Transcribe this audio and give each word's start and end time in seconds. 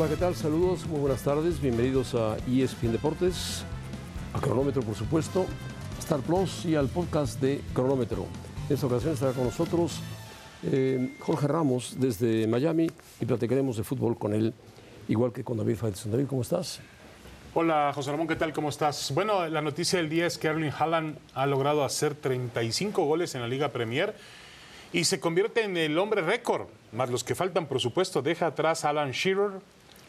Hola, 0.00 0.10
¿qué 0.10 0.16
tal? 0.16 0.36
Saludos, 0.36 0.86
muy 0.86 1.00
buenas 1.00 1.24
tardes. 1.24 1.60
Bienvenidos 1.60 2.14
a 2.14 2.36
ESPN 2.46 2.92
Deportes, 2.92 3.64
a 4.32 4.38
Cronómetro, 4.38 4.80
por 4.80 4.94
supuesto, 4.94 5.44
Star 5.98 6.20
Plus 6.20 6.64
y 6.66 6.76
al 6.76 6.86
podcast 6.86 7.40
de 7.40 7.60
Cronómetro. 7.74 8.26
En 8.68 8.74
esta 8.74 8.86
ocasión 8.86 9.14
estará 9.14 9.32
con 9.32 9.42
nosotros 9.42 9.98
eh, 10.62 11.16
Jorge 11.18 11.48
Ramos 11.48 11.96
desde 11.98 12.46
Miami 12.46 12.88
y 13.20 13.26
platicaremos 13.26 13.76
de 13.76 13.82
fútbol 13.82 14.16
con 14.16 14.34
él, 14.34 14.54
igual 15.08 15.32
que 15.32 15.42
con 15.42 15.56
David 15.56 15.74
Faitelson. 15.74 16.12
David, 16.12 16.26
¿cómo 16.28 16.42
estás? 16.42 16.78
Hola 17.54 17.90
José 17.92 18.12
Ramón, 18.12 18.28
¿qué 18.28 18.36
tal? 18.36 18.52
¿Cómo 18.52 18.68
estás? 18.68 19.12
Bueno, 19.12 19.48
la 19.48 19.62
noticia 19.62 19.98
del 19.98 20.08
día 20.08 20.26
es 20.26 20.38
que 20.38 20.46
Erling 20.46 20.70
Haaland 20.78 21.18
ha 21.34 21.44
logrado 21.46 21.82
hacer 21.82 22.14
35 22.14 23.04
goles 23.04 23.34
en 23.34 23.40
la 23.40 23.48
Liga 23.48 23.70
Premier 23.70 24.14
y 24.92 25.06
se 25.06 25.18
convierte 25.18 25.64
en 25.64 25.76
el 25.76 25.98
hombre 25.98 26.22
récord, 26.22 26.68
más 26.92 27.10
los 27.10 27.24
que 27.24 27.34
faltan, 27.34 27.66
por 27.66 27.80
supuesto. 27.80 28.22
Deja 28.22 28.46
atrás 28.46 28.84
a 28.84 28.90
Alan 28.90 29.10
Shearer, 29.10 29.60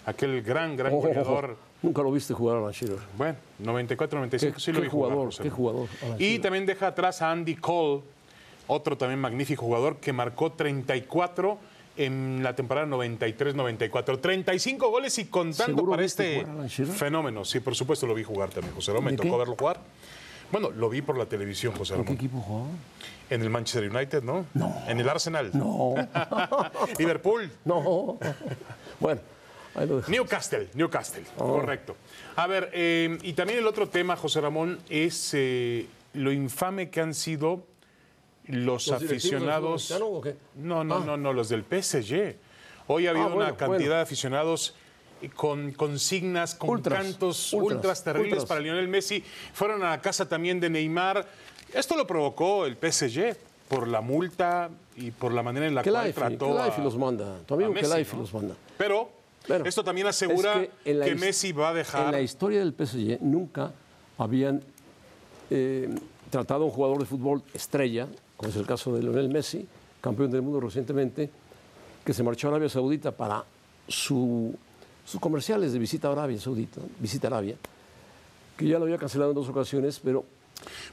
aquel 0.05 0.41
gran, 0.41 0.75
gran 0.75 0.93
Oh, 0.93 0.97
goleador. 0.97 1.57
Nunca 1.81 2.01
lo 2.01 2.11
viste 2.11 2.33
jugar 2.33 2.57
a 2.57 2.59
Alan 2.59 2.71
Shearer. 2.73 2.99
Bueno, 3.17 3.37
94, 3.59 4.19
95, 4.19 4.55
Qué- 4.55 4.61
sí 4.61 4.71
lo 4.73 4.81
vi 4.81 4.89
jugar, 4.89 5.11
jugador, 5.11 5.25
José 5.27 5.43
qué 5.43 5.49
Ramón. 5.49 5.57
jugador, 5.97 6.21
Y 6.21 6.39
también 6.39 6.65
deja 6.65 6.87
atrás 6.87 7.21
a 7.21 7.31
Andy 7.31 7.55
Cole, 7.55 8.01
otro 8.67 8.97
también 8.97 9.19
magnífico 9.19 9.63
jugador 9.63 9.97
que 9.97 10.11
marcó 10.11 10.51
34 10.51 11.57
en 11.97 12.41
la 12.43 12.55
temporada 12.55 12.85
93-94. 12.87 14.19
35 14.19 14.89
goles 14.89 15.17
y 15.19 15.25
contando 15.25 15.65
¿Seguro 15.77 15.91
para 15.91 16.03
este 16.05 16.43
jugar 16.45 16.69
fenómeno. 16.69 17.45
Sí, 17.45 17.59
por 17.61 17.75
supuesto 17.75 18.05
lo 18.07 18.13
vi 18.13 18.23
jugar 18.23 18.49
también, 18.49 18.73
José 18.75 18.91
Ramón. 18.91 19.05
Me 19.05 19.11
¿De 19.11 19.17
tocó 19.17 19.29
qué? 19.31 19.37
verlo 19.37 19.55
jugar. 19.57 19.79
Bueno, 20.51 20.71
lo 20.71 20.89
vi 20.89 21.01
por 21.01 21.17
la 21.17 21.25
televisión, 21.27 21.73
José 21.75 21.93
¿En 21.93 21.99
qué 22.01 22.03
Ramón. 22.05 22.17
equipo 22.17 22.39
jugaba? 22.41 22.67
En 23.29 23.41
el 23.41 23.49
Manchester 23.49 23.89
United, 23.95 24.23
¿no? 24.23 24.45
No. 24.53 24.75
En 24.87 24.99
el 24.99 25.07
Arsenal. 25.07 25.51
No, 25.53 25.93
Liverpool. 26.99 27.49
no. 27.65 28.17
Bueno. 28.99 29.21
Newcastle, 30.07 30.69
Newcastle, 30.73 31.23
Oh. 31.37 31.53
correcto. 31.59 31.95
A 32.35 32.47
ver, 32.47 32.69
eh, 32.73 33.17
y 33.21 33.33
también 33.33 33.59
el 33.59 33.67
otro 33.67 33.87
tema, 33.87 34.15
José 34.15 34.41
Ramón, 34.41 34.79
es 34.89 35.31
eh, 35.33 35.87
lo 36.13 36.31
infame 36.31 36.89
que 36.89 37.01
han 37.01 37.13
sido 37.13 37.63
los, 38.47 38.87
¿Los 38.87 38.99
del 39.01 39.09
aficionados. 39.09 39.89
mexicano 39.89 40.05
o 40.07 40.21
qué? 40.21 40.35
No, 40.55 40.83
no, 40.83 40.95
Ah. 40.97 41.03
no, 41.05 41.17
no, 41.17 41.33
los 41.33 41.49
del 41.49 41.63
PSG. 41.63 42.35
Hoy 42.87 43.05
ha 43.07 43.11
habido 43.11 43.25
Ah, 43.27 43.29
bueno, 43.29 43.45
una 43.49 43.57
cantidad 43.57 43.67
bueno. 43.77 43.93
de 43.95 44.01
aficionados 44.01 44.73
con 45.35 45.71
consignas, 45.73 46.55
con 46.55 46.69
Ultras, 46.71 47.03
cantos 47.03 47.53
ultras, 47.53 47.75
ultras, 47.75 48.03
terribles 48.03 48.31
ultras. 48.31 48.45
para 48.49 48.61
Lionel 48.61 48.87
Messi. 48.87 49.23
Fueron 49.53 49.83
a 49.83 49.91
la 49.91 50.01
casa 50.01 50.27
también 50.27 50.59
de 50.59 50.69
Neymar. 50.69 51.27
Esto 51.73 51.95
lo 51.95 52.07
provocó 52.07 52.65
el 52.65 52.75
PSG 52.77 53.35
por 53.67 53.87
la 53.87 54.01
multa 54.01 54.69
y 54.95 55.11
por 55.11 55.31
la 55.33 55.43
manera 55.43 55.67
en 55.67 55.75
la 55.75 55.83
Que 55.83 55.91
cual 55.91 56.11
trató 56.13 56.57
a- 56.59 56.75
los 56.79 56.97
manda. 56.97 57.37
Tu 57.45 57.53
amigo 57.53 57.71
los 58.17 58.33
manda. 58.33 58.55
Pero 58.77 59.11
Esto 59.65 59.83
también 59.83 60.07
asegura 60.07 60.67
es 60.85 60.95
la 60.95 61.05
que, 61.05 61.15
Messi 61.15 61.51
va 61.51 61.69
a 61.69 61.73
dejar. 61.73 62.05
En 62.07 62.11
la 62.11 62.21
historia 62.21 62.59
del 62.59 62.73
PSG 62.73 63.19
nunca 63.21 63.71
habían 64.17 64.61
eh, 65.49 65.89
tratado 66.29 66.63
a 66.63 66.65
un 66.67 66.71
jugador 66.71 66.99
de 66.99 67.05
fútbol 67.05 67.41
estrella, 67.53 68.07
como 68.37 68.49
es 68.51 68.55
el 68.55 68.65
caso 68.67 68.93
de 68.93 69.01
Lionel 69.01 69.29
Messi, 69.29 69.67
campeón 70.01 70.29
del 70.31 70.41
mundo 70.41 70.59
recientemente, 70.59 71.29
que 72.05 72.13
se 72.13 72.21
marchó 72.23 72.47
a 72.47 72.51
Arabia 72.51 72.69
Saudita 72.69 73.11
para 73.11 73.43
su- 73.87 74.53
sus 75.05 75.19
comerciales 75.19 75.73
de 75.73 75.79
visita 75.79 76.07
a 76.09 76.11
Arabia 76.11 76.39
Saudita, 76.39 76.81
visita 76.99 77.27
a 77.27 77.31
Arabia, 77.31 77.55
que 78.55 78.67
ya 78.67 78.77
lo 78.77 78.85
había 78.85 78.97
cancelado 78.97 79.31
en 79.31 79.35
dos 79.35 79.49
ocasiones, 79.49 79.99
pero 80.03 80.23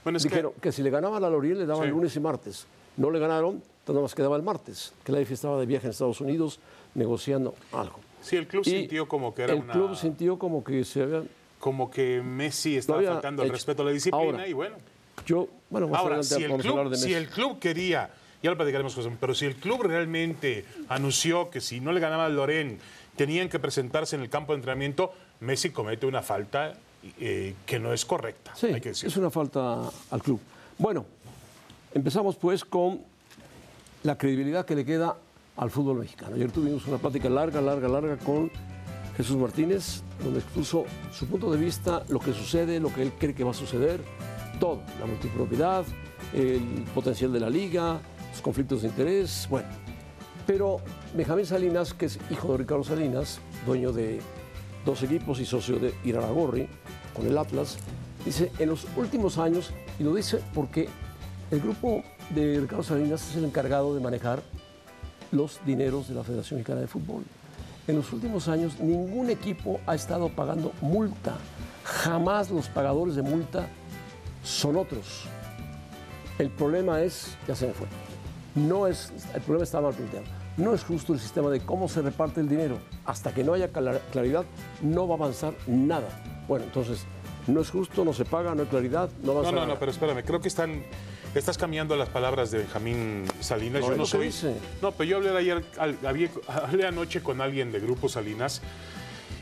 bueno, 0.02 0.16
es 0.16 0.22
que- 0.22 0.30
dijeron 0.30 0.52
que, 0.60 0.72
si 0.72 0.82
le 0.82 0.90
ganaban 0.90 1.22
a 1.24 1.28
Lorient 1.28 1.58
le 1.58 1.66
daban 1.66 1.84
Sí. 1.84 1.90
lunes 1.90 2.16
y 2.16 2.20
martes. 2.20 2.66
No 2.96 3.10
le 3.10 3.18
ganaron, 3.18 3.56
entonces 3.56 3.88
nada 3.88 4.00
más 4.02 4.14
quedaba 4.14 4.36
el 4.36 4.42
martes, 4.42 4.92
que 5.04 5.12
la 5.12 5.20
estaba 5.20 5.60
de 5.60 5.66
viaje 5.66 5.86
en 5.86 5.90
Estados 5.90 6.20
Unidos 6.22 6.58
negociando 6.94 7.54
algo. 7.72 7.98
Sí, 8.26 8.36
el 8.36 8.46
club 8.46 8.62
Y 8.66 8.70
sintió 8.70 9.08
como 9.08 9.34
que 9.34 9.42
era 9.42 9.52
el 9.54 9.60
una. 9.60 9.72
club 9.72 9.96
sintió 9.96 10.38
como 10.38 10.62
que 10.64 10.84
se 10.84 11.02
habían 11.02 11.28
como 11.58 11.90
que 11.90 12.20
Messi 12.22 12.76
estaba 12.76 12.98
había 12.98 13.12
faltando 13.12 13.42
el 13.42 13.46
hecho. 13.48 13.54
respeto 13.54 13.82
a 13.82 13.86
la 13.86 13.90
disciplina 13.92 14.24
Ahora, 14.24 14.48
y 14.48 14.52
bueno. 14.52 14.76
Yo, 15.24 15.48
bueno, 15.70 15.88
más 15.88 16.00
Ahora, 16.00 16.22
si 16.22 16.42
el, 16.44 16.52
a 16.52 16.58
club, 16.58 16.90
de 16.90 16.96
si 16.96 17.14
el 17.14 17.28
club 17.28 17.58
quería, 17.58 18.10
ya 18.42 18.50
lo 18.50 18.56
platicaremos, 18.56 18.94
José, 18.94 19.10
pero 19.18 19.34
si 19.34 19.46
el 19.46 19.56
club 19.56 19.82
realmente 19.82 20.64
anunció 20.88 21.48
que 21.50 21.60
si 21.60 21.80
no 21.80 21.92
le 21.92 22.00
ganaba 22.00 22.26
al 22.26 22.36
Loren 22.36 22.78
tenían 23.16 23.48
que 23.48 23.58
presentarse 23.58 24.14
en 24.16 24.22
el 24.22 24.28
campo 24.28 24.52
de 24.52 24.58
entrenamiento, 24.58 25.12
Messi 25.40 25.70
comete 25.70 26.04
una 26.06 26.22
falta 26.22 26.74
eh, 27.18 27.54
que 27.64 27.78
no 27.78 27.92
es 27.92 28.04
correcta. 28.04 28.54
Sí, 28.54 28.66
hay 28.66 28.80
que 28.80 28.90
es 28.90 29.16
una 29.16 29.30
falta 29.30 29.90
al 30.10 30.22
club. 30.22 30.38
Bueno, 30.78 31.06
empezamos 31.94 32.36
pues 32.36 32.64
con 32.64 33.00
la 34.02 34.18
credibilidad 34.18 34.66
que 34.66 34.74
le 34.76 34.84
queda 34.84 35.16
al 35.56 35.70
fútbol 35.70 35.98
mexicano. 35.98 36.36
Ayer 36.36 36.50
tuvimos 36.50 36.86
una 36.86 36.98
plática 36.98 37.28
larga, 37.28 37.60
larga, 37.60 37.88
larga 37.88 38.16
con 38.18 38.50
Jesús 39.16 39.36
Martínez, 39.36 40.02
donde 40.22 40.40
expuso 40.40 40.84
su 41.10 41.26
punto 41.26 41.50
de 41.50 41.58
vista, 41.58 42.04
lo 42.08 42.20
que 42.20 42.32
sucede, 42.32 42.78
lo 42.80 42.92
que 42.92 43.02
él 43.02 43.12
cree 43.18 43.34
que 43.34 43.44
va 43.44 43.52
a 43.52 43.54
suceder, 43.54 44.00
todo, 44.60 44.82
la 45.00 45.06
multipropiedad, 45.06 45.84
el 46.34 46.84
potencial 46.94 47.32
de 47.32 47.40
la 47.40 47.48
liga, 47.48 48.00
los 48.30 48.42
conflictos 48.42 48.82
de 48.82 48.88
interés, 48.88 49.46
bueno. 49.48 49.68
Pero 50.46 50.78
Benjamín 51.14 51.46
Salinas, 51.46 51.94
que 51.94 52.06
es 52.06 52.18
hijo 52.30 52.52
de 52.52 52.58
Ricardo 52.58 52.84
Salinas, 52.84 53.40
dueño 53.64 53.92
de 53.92 54.20
dos 54.84 55.02
equipos 55.02 55.40
y 55.40 55.46
socio 55.46 55.78
de 55.78 55.94
Iraragorri 56.04 56.68
con 57.14 57.26
el 57.26 57.36
Atlas, 57.38 57.78
dice, 58.24 58.52
en 58.58 58.68
los 58.68 58.86
últimos 58.96 59.38
años, 59.38 59.70
y 59.98 60.04
lo 60.04 60.14
dice 60.14 60.40
porque 60.54 60.88
el 61.50 61.60
grupo 61.60 62.02
de 62.30 62.60
Ricardo 62.60 62.84
Salinas 62.84 63.28
es 63.30 63.36
el 63.36 63.44
encargado 63.44 63.94
de 63.94 64.00
manejar 64.00 64.42
los 65.36 65.60
dineros 65.64 66.08
de 66.08 66.14
la 66.14 66.24
Federación 66.24 66.58
Mexicana 66.58 66.80
de 66.80 66.86
Fútbol. 66.86 67.24
En 67.86 67.96
los 67.96 68.12
últimos 68.12 68.48
años 68.48 68.80
ningún 68.80 69.30
equipo 69.30 69.80
ha 69.86 69.94
estado 69.94 70.28
pagando 70.28 70.72
multa. 70.80 71.36
Jamás 71.84 72.50
los 72.50 72.68
pagadores 72.68 73.14
de 73.14 73.22
multa 73.22 73.68
son 74.42 74.76
otros. 74.76 75.24
El 76.38 76.50
problema 76.50 77.00
es, 77.02 77.36
ya 77.46 77.54
se 77.54 77.68
me 77.68 77.72
fue, 77.72 77.86
no 78.54 78.86
es, 78.86 79.12
el 79.34 79.40
problema 79.42 79.64
está 79.64 79.80
mal 79.80 79.94
planteado. 79.94 80.26
No 80.56 80.74
es 80.74 80.82
justo 80.84 81.12
el 81.12 81.20
sistema 81.20 81.50
de 81.50 81.60
cómo 81.60 81.88
se 81.88 82.00
reparte 82.00 82.40
el 82.40 82.48
dinero. 82.48 82.78
Hasta 83.04 83.32
que 83.32 83.44
no 83.44 83.52
haya 83.52 83.68
claridad, 83.68 84.44
no 84.82 85.06
va 85.06 85.14
a 85.14 85.18
avanzar 85.18 85.54
nada. 85.66 86.08
Bueno, 86.48 86.64
entonces, 86.64 87.04
no 87.46 87.60
es 87.60 87.70
justo, 87.70 88.04
no 88.04 88.12
se 88.12 88.24
paga, 88.24 88.54
no 88.54 88.62
hay 88.62 88.68
claridad, 88.68 89.08
no 89.22 89.32
avanza 89.32 89.50
No, 89.50 89.56
no, 89.56 89.62
nada. 89.62 89.74
no, 89.74 89.78
pero 89.80 89.90
espérame, 89.92 90.24
creo 90.24 90.40
que 90.40 90.48
están. 90.48 90.84
Estás 91.34 91.58
cambiando 91.58 91.96
las 91.96 92.08
palabras 92.08 92.50
de 92.50 92.58
Benjamín 92.58 93.24
Salinas. 93.40 93.82
No, 93.82 93.90
yo 93.90 93.96
no 93.96 94.06
soy. 94.06 94.26
dice. 94.26 94.56
No, 94.80 94.92
pero 94.92 95.04
yo 95.10 95.16
hablé 95.18 95.36
ayer, 95.36 95.64
hablé 96.48 96.86
anoche 96.86 97.22
con 97.22 97.40
alguien 97.42 97.70
de 97.72 97.78
Grupo 97.80 98.08
Salinas 98.08 98.62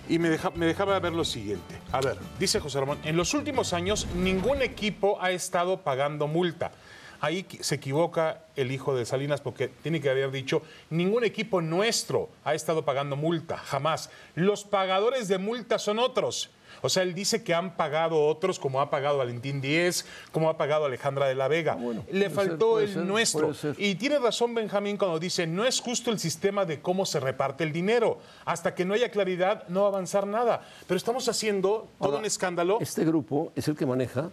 y 0.09 0.19
me, 0.19 0.29
deja- 0.29 0.51
me 0.51 0.67
dejaba 0.67 0.99
ver 0.99 1.13
lo 1.13 1.25
siguiente. 1.25 1.77
A 1.93 2.01
ver, 2.01 2.19
dice 2.39 2.59
José 2.59 2.81
Ramón, 2.81 2.99
en 3.05 3.17
los 3.17 3.33
últimos 3.33 3.73
años 3.73 4.07
ningún 4.17 4.61
equipo 4.63 5.19
ha 5.23 5.31
estado 5.31 5.83
pagando 5.83 6.27
multa. 6.27 6.73
Ahí 7.21 7.47
se 7.61 7.77
equivoca 7.77 8.41
el 8.57 8.71
hijo 8.73 8.95
de 8.97 9.07
Salinas 9.07 9.41
porque 9.41 9.69
tiene 9.69 10.01
que 10.01 10.11
haber 10.11 10.31
dicho, 10.33 10.63
ningún 10.91 11.23
equipo 11.25 11.63
nuestro 11.63 12.29
ha 12.45 12.55
estado 12.55 12.85
pagando 12.85 13.15
multa, 13.17 13.57
jamás. 13.57 14.11
Los 14.35 14.65
pagadores 14.65 15.29
de 15.29 15.39
multa 15.39 15.79
son 15.79 16.01
otros. 16.01 16.51
O 16.85 16.91
sea, 16.91 17.03
él 17.03 17.15
dice 17.15 17.43
que 17.43 17.55
han 17.55 17.77
pagado 17.79 18.27
otros, 18.27 18.59
como 18.59 18.79
ha 18.83 18.91
pagado 18.91 19.17
Valentín 19.17 19.63
Díez, 19.63 20.05
como 20.33 20.51
ha 20.51 20.59
pagado 20.59 20.85
Alejandra 20.85 21.27
de 21.27 21.35
la 21.35 21.49
Vega. 21.49 21.73
Ah, 21.73 21.77
bueno, 21.81 22.05
Le 22.13 22.27
ser, 22.27 22.31
faltó 22.31 22.79
el 22.79 22.93
ser, 22.93 23.05
nuestro. 23.05 23.53
Y 23.79 23.95
tiene 23.95 24.19
razón 24.19 24.55
Benjamín 24.55 24.99
cuando 24.99 25.19
dice, 25.19 25.47
no 25.47 25.65
es 25.65 25.81
justo 25.81 26.11
el 26.11 26.19
sistema 26.19 26.67
de 26.67 26.83
cómo 26.83 27.07
se 27.07 27.21
reparte 27.21 27.65
el 27.65 27.73
dinero. 27.73 28.19
Hasta 28.45 28.75
que 28.75 28.85
no 28.85 28.93
haya 28.93 29.11
claridad, 29.11 29.67
no 29.69 29.81
va 29.81 29.87
a 29.87 29.89
avanzar 29.93 30.27
nada. 30.27 30.61
Pero 30.87 30.99
estamos 30.99 31.27
haciendo 31.27 31.89
todo 31.99 32.09
Ahora, 32.09 32.19
un 32.19 32.27
escándalo. 32.27 32.77
Este 32.83 33.03
grupo 33.07 33.51
es 33.57 33.67
el 33.67 33.77
que 33.77 33.87
maneja 33.87 34.29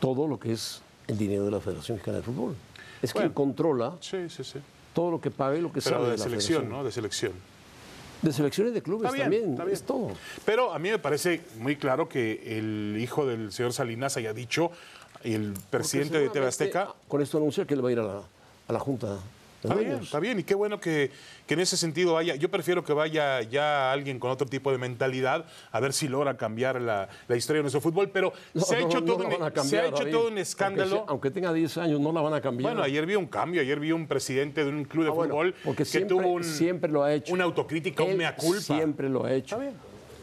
todo 0.00 0.26
lo 0.26 0.38
que 0.40 0.52
es 0.52 0.80
el 1.06 1.18
dinero 1.18 1.44
de 1.44 1.50
la 1.50 1.60
Federación 1.60 1.96
Mexicana 1.96 2.16
de 2.16 2.22
Fútbol. 2.22 2.56
Es 3.02 3.12
quien 3.12 3.24
Bueno. 3.24 3.34
controla 3.34 3.92
Sí, 4.00 4.30
sí, 4.30 4.42
sí. 4.42 4.58
todo 4.94 5.10
lo 5.10 5.20
que 5.20 5.30
paga 5.30 5.58
y 5.58 5.60
lo 5.60 5.68
que 5.70 5.82
Pero 5.82 5.96
sale 5.96 6.04
de, 6.06 6.10
de 6.12 6.16
la 6.16 6.24
selección, 6.24 6.62
Federación. 6.62 6.78
¿no? 6.78 6.84
De 6.84 6.92
selección. 6.92 7.32
De 8.22 8.32
selecciones 8.32 8.74
de 8.74 8.82
clubes 8.82 9.12
bien, 9.12 9.24
también, 9.24 9.56
bien. 9.56 9.68
es 9.70 9.82
todo. 9.82 10.10
Pero 10.44 10.72
a 10.72 10.78
mí 10.78 10.90
me 10.90 10.98
parece 10.98 11.40
muy 11.58 11.76
claro 11.76 12.08
que 12.08 12.58
el 12.58 12.96
hijo 13.00 13.26
del 13.26 13.52
señor 13.52 13.72
Salinas 13.72 14.16
haya 14.16 14.32
dicho, 14.32 14.72
el 15.22 15.54
presidente 15.70 16.18
de 16.18 16.28
TV 16.28 16.46
Azteca, 16.46 16.94
Con 17.06 17.22
esto 17.22 17.38
anuncia 17.38 17.64
que 17.64 17.74
él 17.74 17.84
va 17.84 17.88
a 17.90 17.92
ir 17.92 17.98
a 17.98 18.02
la, 18.02 18.22
a 18.68 18.72
la 18.72 18.78
Junta 18.78 19.18
Está 19.62 19.74
bien, 19.74 19.92
está 19.94 20.20
bien, 20.20 20.38
y 20.38 20.44
qué 20.44 20.54
bueno 20.54 20.78
que, 20.78 21.10
que 21.46 21.54
en 21.54 21.60
ese 21.60 21.76
sentido 21.76 22.14
vaya. 22.14 22.36
Yo 22.36 22.48
prefiero 22.48 22.84
que 22.84 22.92
vaya 22.92 23.42
ya 23.42 23.90
alguien 23.90 24.20
con 24.20 24.30
otro 24.30 24.46
tipo 24.46 24.70
de 24.70 24.78
mentalidad, 24.78 25.46
a 25.72 25.80
ver 25.80 25.92
si 25.92 26.06
logra 26.06 26.36
cambiar 26.36 26.80
la, 26.80 27.08
la 27.26 27.36
historia 27.36 27.58
de 27.58 27.62
nuestro 27.64 27.80
fútbol. 27.80 28.10
Pero 28.10 28.32
No, 28.54 28.62
se 28.62 28.76
ha 28.76 28.78
hecho, 28.78 29.00
no 29.00 29.06
todo, 29.06 29.24
un, 29.24 29.30
van 29.32 29.42
a 29.42 29.46
se 29.46 29.52
cambiar, 29.52 29.84
ha 29.84 29.88
hecho 29.88 29.98
David. 29.98 30.12
todo 30.12 30.22
un 30.22 30.26
Aunque 30.28 30.42
escándalo. 30.42 31.04
Aunque, 31.08 31.30
tenga 31.32 31.52
10 31.52 31.76
años, 31.78 32.00
no 32.00 32.12
la 32.12 32.20
van 32.20 32.34
a 32.34 32.40
cambiar. 32.40 32.70
Bueno, 32.70 32.84
ayer 32.84 33.04
vi 33.04 33.16
un 33.16 33.26
cambio, 33.26 33.60
ayer 33.60 33.80
vi 33.80 33.90
un 33.90 34.06
presidente 34.06 34.62
de 34.64 34.70
un 34.70 34.84
club 34.84 35.04
de 35.04 35.10
Ah, 35.10 35.14
bueno, 35.14 35.34
fútbol 35.34 35.54
porque 35.64 35.78
que 35.78 35.84
siempre, 35.86 36.16
tuvo 36.16 36.28
un, 36.32 36.44
siempre 36.44 36.90
lo 36.92 37.02
ha 37.02 37.12
hecho. 37.12 37.34
una 37.34 37.42
autocrítica, 37.44 38.04
un 38.04 38.10
Él 38.12 38.16
mea 38.18 38.36
culpa. 38.36 38.60
Siempre 38.62 39.08
lo 39.08 39.24
ha 39.24 39.32
hecho. 39.32 39.56
Está 39.56 39.58
bien. 39.58 39.74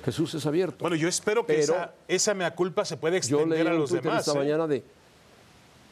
Jesús 0.06 0.34
es 0.36 0.46
abierto. 0.46 0.78
Bueno, 0.80 0.96
yo 0.96 1.10
espero 1.10 1.46
que 1.46 1.54
Pero 1.54 1.64
esa, 1.64 1.94
esa 2.08 2.34
mea 2.36 2.56
culpa 2.56 2.86
se 2.86 2.96
pueda 2.96 3.18
Yo 3.20 3.40
leí 3.40 3.44
extender 3.44 3.68
a 3.68 3.72
un 3.74 3.80
los 3.80 3.92
demás. 3.92 4.20
esta 4.26 4.32
¿eh? 4.40 4.44
mañana 4.44 4.66
de 4.68 4.84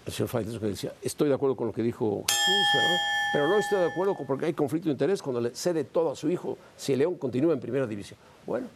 el 0.06 0.12
señor 0.14 0.28
Faitelson 0.30 0.60
que 0.60 0.68
decía, 0.68 0.94
estoy 1.02 1.30
de 1.30 1.36
acuerdo 1.36 1.56
con 1.56 1.68
lo 1.68 1.74
que 1.74 1.82
dijo 1.82 2.24
Jesús, 2.28 2.66
¿verdad? 2.74 2.98
Pero 3.34 3.48
no 3.48 3.58
estoy 3.58 3.80
de 3.80 3.88
acuerdo 3.88 4.16
con, 4.16 4.26
porque 4.26 4.46
hay 4.46 4.54
conflicto 4.54 4.88
de 4.88 4.94
interés 4.94 5.22
cuando 5.22 5.42
le 5.42 5.56
cede 5.56 5.84
todo 5.84 6.12
a 6.12 6.16
su 6.16 6.30
hijo 6.30 6.58
si 6.78 6.94
el 6.94 7.00
León 7.00 7.16
continúa 7.18 7.52
en 7.54 7.60
primera 7.60 7.86
división. 7.88 8.18
Bueno, 8.46 8.68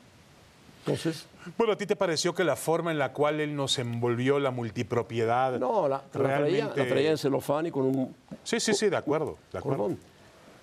entonces... 0.86 1.28
Bueno, 1.58 1.74
¿a 1.74 1.78
ti 1.78 1.86
te 1.86 1.96
pareció 1.96 2.34
que 2.36 2.44
la 2.44 2.56
forma 2.58 2.92
en 2.92 2.98
la 2.98 3.14
cual 3.14 3.40
él 3.40 3.56
nos 3.56 3.78
envolvió 3.80 4.40
la 4.40 4.52
multipropiedad? 4.52 5.58
No, 5.60 5.88
la, 5.88 5.98
la 5.98 6.04
traía, 6.10 6.38
realmente- 6.38 6.80
la 6.84 6.88
traía 6.88 7.12
en 7.12 7.18
celofán 7.18 7.68
y 7.68 7.72
con 7.72 7.84
un 7.86 8.16
Sí, 8.44 8.60
sí, 8.60 8.74
sí, 8.74 8.90
de 8.90 8.98
acuerdo, 8.98 9.38
de 9.54 9.60
acuerdo. 9.60 9.84
cordón. 9.84 10.00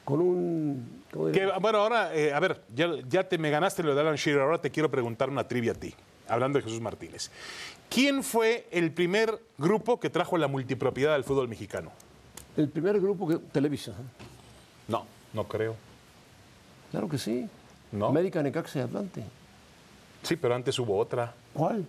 Con 0.04 0.20
un... 0.20 1.02
bueno, 1.62 1.78
ahora, 1.78 2.14
eh, 2.14 2.32
a 2.34 2.40
ver, 2.40 2.60
ya, 2.74 2.90
ya 3.08 3.26
te 3.26 3.38
me 3.38 3.48
ganaste 3.50 3.82
lo 3.82 3.94
de 3.94 4.00
Alan 4.02 4.16
Shearer, 4.16 4.42
ahora 4.42 4.60
te 4.60 4.70
quiero 4.70 4.90
preguntar 4.90 5.30
una 5.30 5.48
trivia 5.48 5.72
a 5.72 5.74
ti, 5.74 5.94
hablando 6.28 6.58
de 6.58 6.64
Jesús 6.64 6.80
Martínez. 6.82 7.30
¿Quién 7.88 8.22
fue 8.22 8.66
el 8.70 8.92
primer 8.92 9.38
grupo 9.56 10.00
que 10.00 10.10
trajo 10.10 10.36
la 10.36 10.48
multipropiedad 10.48 11.14
al 11.14 11.24
fútbol 11.24 11.48
mexicano? 11.48 11.90
El 12.56 12.68
primer 12.68 13.00
grupo 13.00 13.26
que... 13.28 13.38
Televisa. 13.38 13.90
¿eh? 13.92 14.24
No, 14.88 15.04
no 15.32 15.44
creo. 15.48 15.74
Claro 16.90 17.08
que 17.08 17.18
sí. 17.18 17.48
No. 17.92 18.06
América, 18.06 18.42
Necaxa 18.42 18.78
y 18.80 18.82
Atlante. 18.82 19.24
Sí, 20.22 20.36
pero 20.36 20.54
antes 20.54 20.78
hubo 20.78 20.96
otra. 20.98 21.34
¿Cuál? 21.52 21.84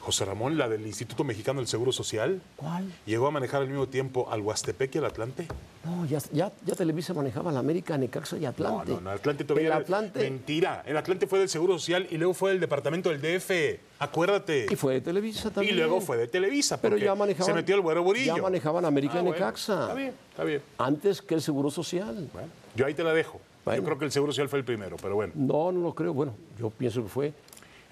José 0.00 0.26
Ramón, 0.26 0.58
la 0.58 0.68
del 0.68 0.86
Instituto 0.86 1.24
Mexicano 1.24 1.60
del 1.60 1.66
Seguro 1.66 1.90
Social, 1.90 2.42
¿Cuál? 2.56 2.92
llegó 3.06 3.26
a 3.26 3.30
manejar 3.30 3.62
al 3.62 3.68
mismo 3.68 3.86
tiempo 3.88 4.30
al 4.30 4.42
Huastepec 4.42 4.94
y 4.94 4.98
al 4.98 5.06
Atlante. 5.06 5.46
No, 5.82 6.04
ya, 6.04 6.18
ya, 6.30 6.52
ya 6.66 6.74
Televisa 6.74 7.14
manejaba 7.14 7.50
la 7.50 7.60
América, 7.60 7.96
Necaxa 7.96 8.36
y 8.36 8.40
No, 8.42 8.48
Atlante. 8.48 8.92
no, 8.92 9.00
no, 9.00 9.10
Atlante 9.10 9.44
todavía 9.44 9.68
El 9.68 9.72
era- 9.72 9.80
Atlante. 9.82 10.18
Mentira. 10.20 10.82
El 10.84 10.98
Atlante 10.98 11.26
fue 11.26 11.38
del 11.38 11.48
Seguro 11.48 11.78
Social 11.78 12.06
y 12.10 12.18
luego 12.18 12.34
fue 12.34 12.50
del 12.50 12.60
Departamento 12.60 13.08
del 13.08 13.20
DF. 13.22 13.80
Acuérdate. 14.04 14.66
Y 14.70 14.76
fue 14.76 14.94
de 14.94 15.00
Televisa 15.00 15.48
Y 15.48 15.50
también. 15.52 15.76
luego 15.76 16.00
fue 16.00 16.16
de 16.16 16.28
Televisa. 16.28 16.80
Pero 16.80 16.96
ya 16.96 17.14
manejaban. 17.14 17.46
Se 17.46 17.54
metió 17.54 17.74
el 17.74 17.80
güero 17.80 18.02
burillo. 18.02 18.36
Ya 18.36 18.42
manejaban 18.42 18.84
América 18.84 19.14
Ah, 19.16 19.20
y 19.20 19.22
bueno, 19.22 19.34
Necaxa. 19.38 19.80
Está 19.82 19.94
bien, 19.94 20.12
está 20.30 20.44
bien. 20.44 20.62
Antes 20.78 21.20
que 21.22 21.34
el 21.34 21.42
Seguro 21.42 21.70
Social. 21.70 22.28
Bueno, 22.32 22.48
yo 22.74 22.86
ahí 22.86 22.94
te 22.94 23.02
la 23.04 23.12
dejo. 23.12 23.40
Bueno. 23.64 23.80
Yo 23.80 23.84
creo 23.86 23.98
que 23.98 24.04
el 24.04 24.12
Seguro 24.12 24.32
Social 24.32 24.48
fue 24.48 24.58
el 24.58 24.64
primero, 24.64 24.96
pero 25.00 25.14
bueno. 25.14 25.32
No, 25.36 25.72
no 25.72 25.80
lo 25.80 25.94
creo. 25.94 26.12
Bueno, 26.14 26.34
yo 26.58 26.70
pienso 26.70 27.02
que 27.02 27.08
fue. 27.08 27.32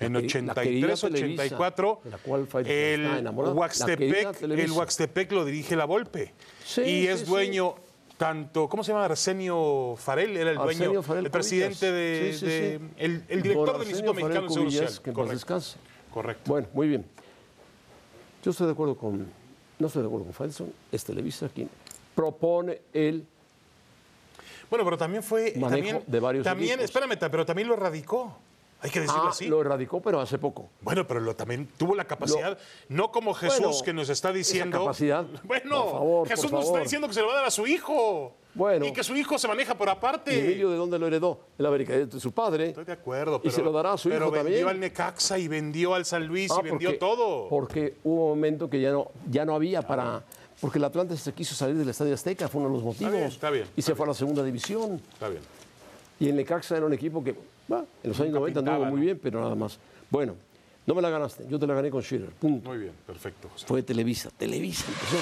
En 0.00 0.14
la 0.14 0.20
queri- 0.20 0.44
la 0.46 0.54
querida 0.54 0.86
83, 0.94 1.00
Televisa, 1.00 1.36
84, 1.54 2.00
de 2.02 2.10
la 2.10 2.18
cual 2.18 2.46
Faitelson 2.48 3.16
está 3.16 3.30
el 3.30 3.36
Huaxtepec, 3.52 4.42
el 4.42 4.70
Huaxtepec 4.72 5.32
lo 5.32 5.44
dirige 5.44 5.76
la 5.76 5.84
Volpe. 5.84 6.34
Sí, 6.64 6.80
y 6.82 7.06
es 7.06 7.20
sí, 7.20 7.26
dueño 7.26 7.76
tanto, 8.16 8.68
¿cómo 8.68 8.82
se 8.82 8.90
llama? 8.92 9.04
Arsenio 9.04 9.94
Farel 9.96 10.36
era 10.36 10.50
el 10.50 10.56
dueño, 10.56 10.70
Arsenio 10.70 11.02
Farel 11.04 11.24
el 11.26 11.30
presidente 11.30 11.92
de, 11.92 12.36
de- 12.36 12.80
el, 12.98 13.26
Don 13.28 13.42
director 13.42 13.78
del 13.78 13.88
Instituto 13.88 14.14
Mexicano 14.14 14.40
del 14.42 14.50
Seguro 14.50 14.70
Social. 14.72 15.02
Que 15.02 15.12
Correcto. 16.12 16.50
Bueno, 16.50 16.68
muy 16.72 16.88
bien. 16.88 17.04
Yo 18.44 18.50
estoy 18.50 18.66
de 18.66 18.72
acuerdo 18.72 18.96
con. 18.96 19.26
No 19.78 19.86
estoy 19.86 20.02
de 20.02 20.06
acuerdo 20.08 20.26
con 20.26 20.34
Faitelson. 20.34 20.72
Es 20.90 21.04
Televisa 21.04 21.48
quien 21.48 21.68
propone 22.14 22.82
el. 22.92 23.26
Bueno, 24.70 24.84
pero 24.84 24.96
también 24.96 25.22
fue 25.22 25.52
Manejo 25.56 25.68
también, 25.68 26.02
de 26.06 26.20
varios 26.20 26.44
también 26.44 26.80
equipos. 26.80 26.84
espérame, 26.96 27.18
pero 27.30 27.44
también 27.44 27.68
lo 27.68 27.74
erradicó. 27.74 28.36
Hay 28.82 28.90
que 28.90 29.00
decirlo 29.00 29.22
Ah, 29.24 29.30
así. 29.30 29.46
lo 29.46 29.60
erradicó, 29.60 30.00
pero 30.02 30.20
hace 30.20 30.38
poco. 30.38 30.68
Bueno, 30.80 31.06
pero 31.06 31.20
lo, 31.20 31.36
también 31.36 31.68
tuvo 31.76 31.94
la 31.94 32.04
capacidad, 32.04 32.58
no 32.88 33.12
como 33.12 33.32
Jesús 33.32 33.60
Bueno, 33.60 33.82
que 33.84 33.92
nos 33.92 34.08
está 34.08 34.32
diciendo. 34.32 34.78
capacidad, 34.80 35.24
Bueno, 35.44 35.82
por 35.84 35.92
favor, 35.92 36.28
Jesús 36.28 36.50
por 36.50 36.58
nos 36.60 36.66
está 36.68 36.80
diciendo 36.80 37.06
que 37.08 37.14
se 37.14 37.20
lo 37.20 37.28
va 37.28 37.32
a 37.34 37.36
dar 37.36 37.44
a 37.46 37.50
su 37.50 37.66
hijo. 37.66 38.34
Bueno. 38.54 38.84
Y 38.84 38.92
que 38.92 39.02
su 39.02 39.16
hijo 39.16 39.38
se 39.38 39.48
maneja 39.48 39.74
por 39.74 39.88
aparte. 39.88 40.34
¿Y 40.34 40.40
Emilio 40.40 40.68
de 40.70 40.76
dónde 40.76 40.98
lo 40.98 41.06
heredó? 41.06 41.40
En 41.56 41.62
la 41.62 41.68
América, 41.70 41.92
de 41.96 42.20
su 42.20 42.32
padre. 42.32 42.68
Estoy 42.68 42.84
de 42.84 42.92
acuerdo, 42.92 43.36
Y 43.36 43.40
pero, 43.44 43.54
se 43.54 43.62
lo 43.62 43.72
dará 43.72 43.92
a 43.94 43.98
su 43.98 44.10
pero 44.10 44.26
hijo 44.26 44.30
vendió 44.32 44.44
también. 44.58 44.68
al 44.68 44.80
Necaxa 44.80 45.38
y 45.38 45.48
vendió 45.48 45.94
al 45.94 46.04
San 46.04 46.26
Luis 46.26 46.50
Ah, 46.50 46.60
y 46.60 46.64
vendió 46.68 46.98
todo. 46.98 47.48
Porque 47.48 47.96
hubo 48.04 48.24
un 48.24 48.28
momento 48.30 48.68
que 48.68 48.80
ya 48.80 48.90
no, 48.90 49.10
ya 49.30 49.44
no 49.46 49.54
había 49.54 49.80
para. 49.82 50.22
Porque 50.60 50.78
el 50.78 50.84
Atlante 50.84 51.16
se 51.16 51.32
quiso 51.32 51.54
salir 51.54 51.76
del 51.76 51.88
Estadio 51.88 52.12
Azteca, 52.14 52.46
fue 52.48 52.60
uno 52.60 52.68
de 52.70 52.74
los 52.76 52.84
motivos. 52.84 53.12
bien, 53.12 53.24
está 53.24 53.48
bien, 53.50 53.66
Y 53.76 53.80
está 53.80 53.92
se 53.92 53.96
fue 53.96 54.04
a 54.04 54.08
la 54.08 54.14
segunda 54.14 54.42
división. 54.44 55.00
Está 55.14 55.28
bien. 55.28 55.40
Y 56.20 56.28
el 56.28 56.36
Necaxa 56.36 56.76
era 56.76 56.84
un 56.86 56.92
equipo 56.92 57.24
que, 57.24 57.34
bah, 57.68 57.84
en 58.02 58.10
los 58.10 58.20
años 58.20 58.32
Nunca 58.32 58.40
90 58.40 58.60
anduvo 58.60 58.84
muy 58.86 59.00
¿no? 59.00 59.04
bien, 59.06 59.20
pero 59.22 59.40
nada 59.40 59.54
más. 59.54 59.78
Bueno, 60.10 60.34
no 60.86 60.94
me 60.94 61.02
la 61.02 61.10
ganaste, 61.10 61.46
yo 61.48 61.58
te 61.58 61.66
la 61.66 61.74
gané 61.74 61.90
con 61.90 62.02
Schiller, 62.02 62.30
punto. 62.30 62.68
Muy 62.70 62.78
bien, 62.78 62.92
perfecto. 63.06 63.48
José. 63.50 63.66
Fue 63.66 63.82
Televisa, 63.82 64.30
Televisa 64.36 64.84
empezó 64.88 65.16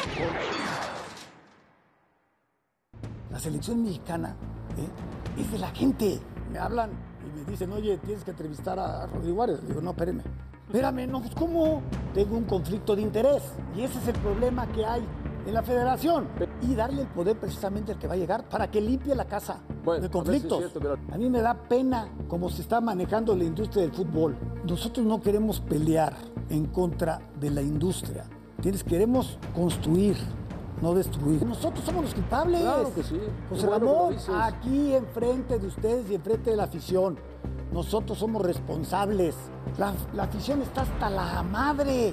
La 3.30 3.38
selección 3.38 3.82
mexicana 3.84 4.34
¿eh? 4.78 5.40
es 5.40 5.52
de 5.52 5.58
la 5.58 5.70
gente. 5.70 6.18
Me 6.52 6.58
hablan 6.58 6.90
y 7.24 7.38
me 7.38 7.44
dicen, 7.50 7.72
oye, 7.72 7.98
tienes 7.98 8.24
que 8.24 8.32
entrevistar 8.32 8.78
a 8.78 9.06
Rodrigo 9.06 9.36
Juárez. 9.36 9.62
Le 9.62 9.68
digo, 9.68 9.80
no, 9.80 9.90
espéreme. 9.90 10.22
Espérame, 10.66 11.06
no, 11.08 11.20
pues 11.20 11.34
¿cómo? 11.34 11.82
Tengo 12.14 12.36
un 12.36 12.44
conflicto 12.44 12.96
de 12.96 13.02
interés. 13.02 13.42
Y 13.76 13.82
ese 13.82 13.98
es 13.98 14.08
el 14.08 14.16
problema 14.16 14.66
que 14.72 14.84
hay 14.84 15.02
en 15.50 15.54
la 15.54 15.62
federación. 15.62 16.28
Y 16.62 16.74
darle 16.74 17.02
el 17.02 17.08
poder 17.08 17.38
precisamente 17.38 17.92
al 17.92 17.98
que 17.98 18.06
va 18.06 18.14
a 18.14 18.16
llegar 18.16 18.48
para 18.48 18.70
que 18.70 18.80
limpie 18.80 19.14
la 19.14 19.26
casa 19.26 19.58
Bueno, 19.84 20.00
de 20.02 20.06
a 20.06 20.10
conflictos. 20.10 20.58
cierto, 20.58 20.80
pero- 20.80 20.98
A 21.12 21.18
mí 21.18 21.28
me 21.28 21.42
da 21.42 21.54
pena 21.54 22.08
cómo 22.28 22.48
se 22.48 22.62
está 22.62 22.80
manejando 22.80 23.36
la 23.36 23.44
industria 23.44 23.82
del 23.82 23.92
fútbol. 23.92 24.36
Nosotros 24.66 25.04
no 25.04 25.20
queremos 25.20 25.60
pelear 25.60 26.14
en 26.48 26.66
contra 26.66 27.20
de 27.38 27.50
la 27.50 27.62
industria. 27.62 28.24
Tienes, 28.60 28.84
queremos 28.84 29.38
construir, 29.54 30.16
no 30.82 30.94
destruir. 30.94 31.44
Nosotros 31.44 31.84
somos 31.84 32.04
los 32.04 32.14
culpables. 32.14 32.60
Claro 32.62 32.94
que 32.94 33.02
sí. 33.02 33.20
José 33.48 33.66
bueno 33.66 33.86
Ramón, 33.86 34.14
aquí 34.42 34.94
enfrente 34.94 35.58
de 35.58 35.66
ustedes 35.66 36.10
y 36.10 36.14
enfrente 36.14 36.50
de 36.50 36.56
la 36.56 36.64
afición, 36.64 37.18
nosotros 37.72 38.18
somos 38.18 38.42
responsables. 38.42 39.34
La, 39.78 39.94
la 40.14 40.24
afición 40.24 40.60
está 40.62 40.82
hasta 40.82 41.08
la 41.10 41.42
madre 41.42 42.12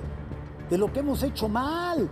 de 0.70 0.78
lo 0.78 0.92
que 0.92 1.00
hemos 1.00 1.22
hecho 1.24 1.48
mal. 1.50 2.10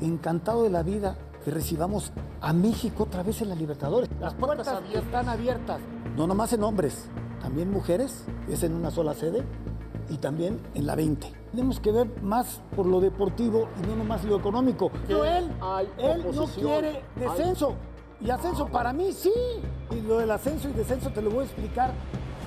Encantado 0.00 0.62
de 0.62 0.70
la 0.70 0.82
vida 0.82 1.16
que 1.44 1.50
recibamos 1.50 2.12
a 2.40 2.52
México 2.52 3.04
otra 3.04 3.22
vez 3.22 3.40
en 3.42 3.48
la 3.48 3.54
Libertadores. 3.54 4.08
Las 4.20 4.34
puertas 4.34 4.68
están 4.92 5.28
abiertas. 5.28 5.80
No 6.16 6.26
nomás 6.26 6.52
en 6.52 6.62
hombres, 6.64 7.06
también 7.40 7.70
mujeres, 7.70 8.24
es 8.48 8.62
en 8.62 8.74
una 8.74 8.90
sola 8.90 9.14
sede 9.14 9.44
y 10.10 10.16
también 10.18 10.60
en 10.74 10.86
la 10.86 10.94
20. 10.94 11.32
Tenemos 11.52 11.80
que 11.80 11.92
ver 11.92 12.22
más 12.22 12.60
por 12.76 12.86
lo 12.86 13.00
deportivo 13.00 13.68
y 13.82 13.86
no 13.86 13.96
nomás 13.96 14.24
lo 14.24 14.36
económico. 14.36 14.90
Pero 15.06 15.24
él, 15.24 15.50
hay 15.60 15.88
él 15.98 16.26
no 16.34 16.44
quiere 16.46 16.88
Hay- 16.88 17.02
descenso. 17.20 17.74
Y 18.20 18.30
ascenso 18.30 18.66
para 18.66 18.92
mí 18.92 19.12
sí. 19.12 19.32
Y 19.92 20.00
lo 20.00 20.18
del 20.18 20.30
ascenso 20.32 20.68
y 20.68 20.72
descenso 20.72 21.10
te 21.10 21.22
lo 21.22 21.30
voy 21.30 21.40
a 21.40 21.44
explicar 21.44 21.92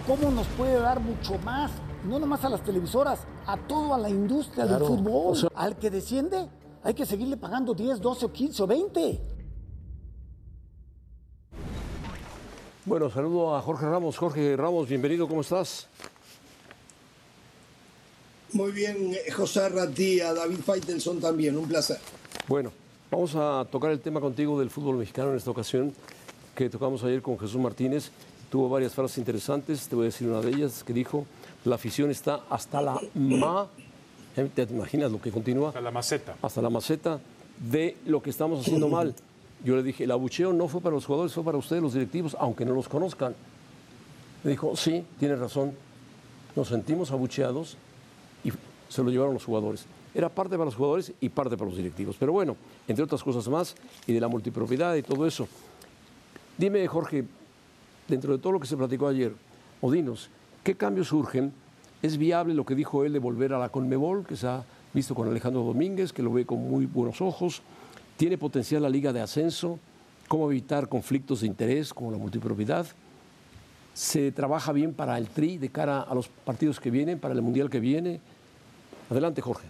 cómo 0.06 0.30
nos 0.32 0.46
puede 0.48 0.80
dar 0.80 1.00
mucho 1.00 1.38
más. 1.46 1.72
No 2.06 2.20
nomás 2.20 2.44
a 2.44 2.50
las 2.50 2.62
televisoras, 2.62 3.20
a 3.48 3.56
toda 3.58 3.98
la 3.98 4.10
industria 4.10 4.66
Claro. 4.66 4.88
del 4.88 4.98
fútbol. 4.98 5.32
O 5.32 5.36
sea- 5.36 5.50
Al 5.56 5.78
que 5.78 5.90
desciende, 5.90 6.50
hay 6.84 6.94
que 6.94 7.06
seguirle 7.06 7.38
pagando 7.38 7.74
10, 7.74 8.02
12 8.02 8.26
o 8.26 8.32
15 8.32 8.64
o 8.64 8.68
20. 8.68 9.22
Bueno, 12.86 13.10
saludo 13.10 13.56
a 13.56 13.62
Jorge 13.62 13.86
Ramos. 13.86 14.18
Jorge 14.18 14.58
Ramos, 14.58 14.90
bienvenido, 14.90 15.28
¿cómo 15.28 15.42
estás? 15.42 15.88
Muy 18.54 18.72
bien, 18.72 19.16
José 19.36 19.70
Ratí, 19.70 20.20
a 20.20 20.34
David 20.34 20.60
Faitelson 20.60 21.22
también, 21.22 21.56
un 21.58 21.68
placer. 21.68 22.00
Bueno, 22.48 22.72
vamos 23.10 23.34
a 23.36 23.66
tocar 23.72 23.92
el 23.92 24.02
tema 24.02 24.20
contigo 24.20 24.60
del 24.60 24.70
fútbol 24.70 24.98
mexicano 24.98 25.30
en 25.32 25.38
esta 25.38 25.52
ocasión, 25.52 25.94
que 26.56 26.70
tocamos 26.70 27.04
ayer 27.04 27.22
con 27.22 27.40
Jesús 27.40 27.62
Martínez. 27.62 28.12
Tuvo 28.50 28.68
varias 28.68 28.94
frases 28.94 29.20
interesantes, 29.20 29.88
te 29.88 29.96
voy 29.96 30.04
a 30.04 30.06
decir 30.08 30.28
una 30.28 30.42
de 30.42 30.50
ellas, 30.50 30.84
que 30.84 30.92
dijo, 30.92 31.26
la 31.64 31.76
afición 31.76 32.12
está 32.12 32.42
hasta 32.50 32.82
la 32.82 33.00
ma. 33.14 33.70
¿Te 34.36 34.64
imaginas 34.64 35.12
lo 35.12 35.22
que 35.22 35.32
continúa? 35.32 35.74
A 35.76 35.82
la 35.82 35.92
maceta. 35.92 36.36
Hasta 36.42 36.62
la 36.62 36.70
maceta 36.70 37.20
de 37.60 37.98
lo 38.06 38.22
que 38.22 38.30
estamos 38.30 38.62
haciendo 38.62 38.88
mal. 38.88 39.14
Yo 39.64 39.76
le 39.76 39.84
dije, 39.84 40.06
el 40.06 40.12
abucheo 40.12 40.54
no 40.54 40.68
fue 40.68 40.82
para 40.82 40.96
los 40.96 41.06
jugadores, 41.06 41.34
fue 41.34 41.44
para 41.44 41.58
ustedes, 41.58 41.84
los 41.84 41.94
directivos, 41.94 42.36
aunque 42.40 42.66
no 42.66 42.74
los 42.74 42.88
conozcan. 42.88 43.36
Me 44.44 44.52
dijo, 44.52 44.76
sí, 44.76 45.06
tienes 45.20 45.38
razón, 45.38 45.74
nos 46.56 46.68
sentimos 46.68 47.12
abucheados 47.12 47.78
y 48.44 48.52
se 48.90 49.04
lo 49.04 49.12
llevaron 49.12 49.36
los 49.36 49.46
jugadores. 49.46 49.86
Era 50.14 50.30
parte 50.30 50.56
para 50.56 50.66
los 50.66 50.76
jugadores 50.76 51.14
y 51.22 51.30
parte 51.30 51.56
para 51.56 51.70
los 51.70 51.78
directivos. 51.78 52.16
Pero 52.20 52.34
bueno, 52.34 52.58
entre 52.88 53.04
otras 53.04 53.24
cosas 53.24 53.48
más, 53.48 53.76
y 54.08 54.14
de 54.14 54.20
la 54.20 54.28
multipropiedad 54.28 54.96
y 54.96 55.04
todo 55.04 55.28
eso. 55.28 55.48
Dime, 56.58 56.86
Jorge, 56.88 57.24
dentro 58.08 58.34
de 58.34 58.40
todo 58.40 58.54
lo 58.54 58.60
que 58.60 58.68
se 58.68 58.76
platicó 58.76 59.08
ayer, 59.08 59.34
o 59.80 59.92
dinos, 59.92 60.30
¿qué 60.64 60.76
cambios 60.76 61.08
surgen? 61.08 61.54
¿Es 62.02 62.18
viable 62.18 62.54
lo 62.54 62.66
que 62.66 62.76
dijo 62.76 63.06
él 63.06 63.14
de 63.14 63.20
volver 63.20 63.54
a 63.54 63.60
la 63.60 63.70
Conmebol, 63.70 64.26
que 64.26 64.36
se 64.36 64.48
ha 64.48 64.64
visto 64.94 65.14
con 65.14 65.28
Alejandro 65.28 65.64
Domínguez, 65.64 66.12
que 66.12 66.24
lo 66.24 66.34
ve 66.34 66.46
con 66.46 66.60
muy 66.60 66.86
buenos 66.88 67.22
ojos? 67.22 67.62
¿Tiene 68.18 68.38
potencial 68.38 68.82
la 68.82 68.90
liga 68.90 69.14
de 69.14 69.22
ascenso? 69.22 69.80
¿Cómo 70.28 70.50
evitar 70.50 70.90
conflictos 70.90 71.42
de 71.42 71.48
interés 71.48 71.94
como 71.94 72.12
la 72.12 72.18
multipropiedad? 72.18 72.88
¿Se 73.94 74.32
trabaja 74.32 74.72
bien 74.72 74.94
para 74.94 75.18
el 75.18 75.28
TRI 75.28 75.58
de 75.58 75.70
cara 75.70 76.02
a 76.02 76.16
los 76.16 76.28
partidos 76.28 76.80
que 76.80 76.90
vienen, 76.90 77.20
para 77.20 77.34
el 77.34 77.42
Mundial 77.42 77.70
que 77.70 77.80
viene? 77.80 78.20
Adelante, 79.10 79.42
Jorge. 79.42 79.68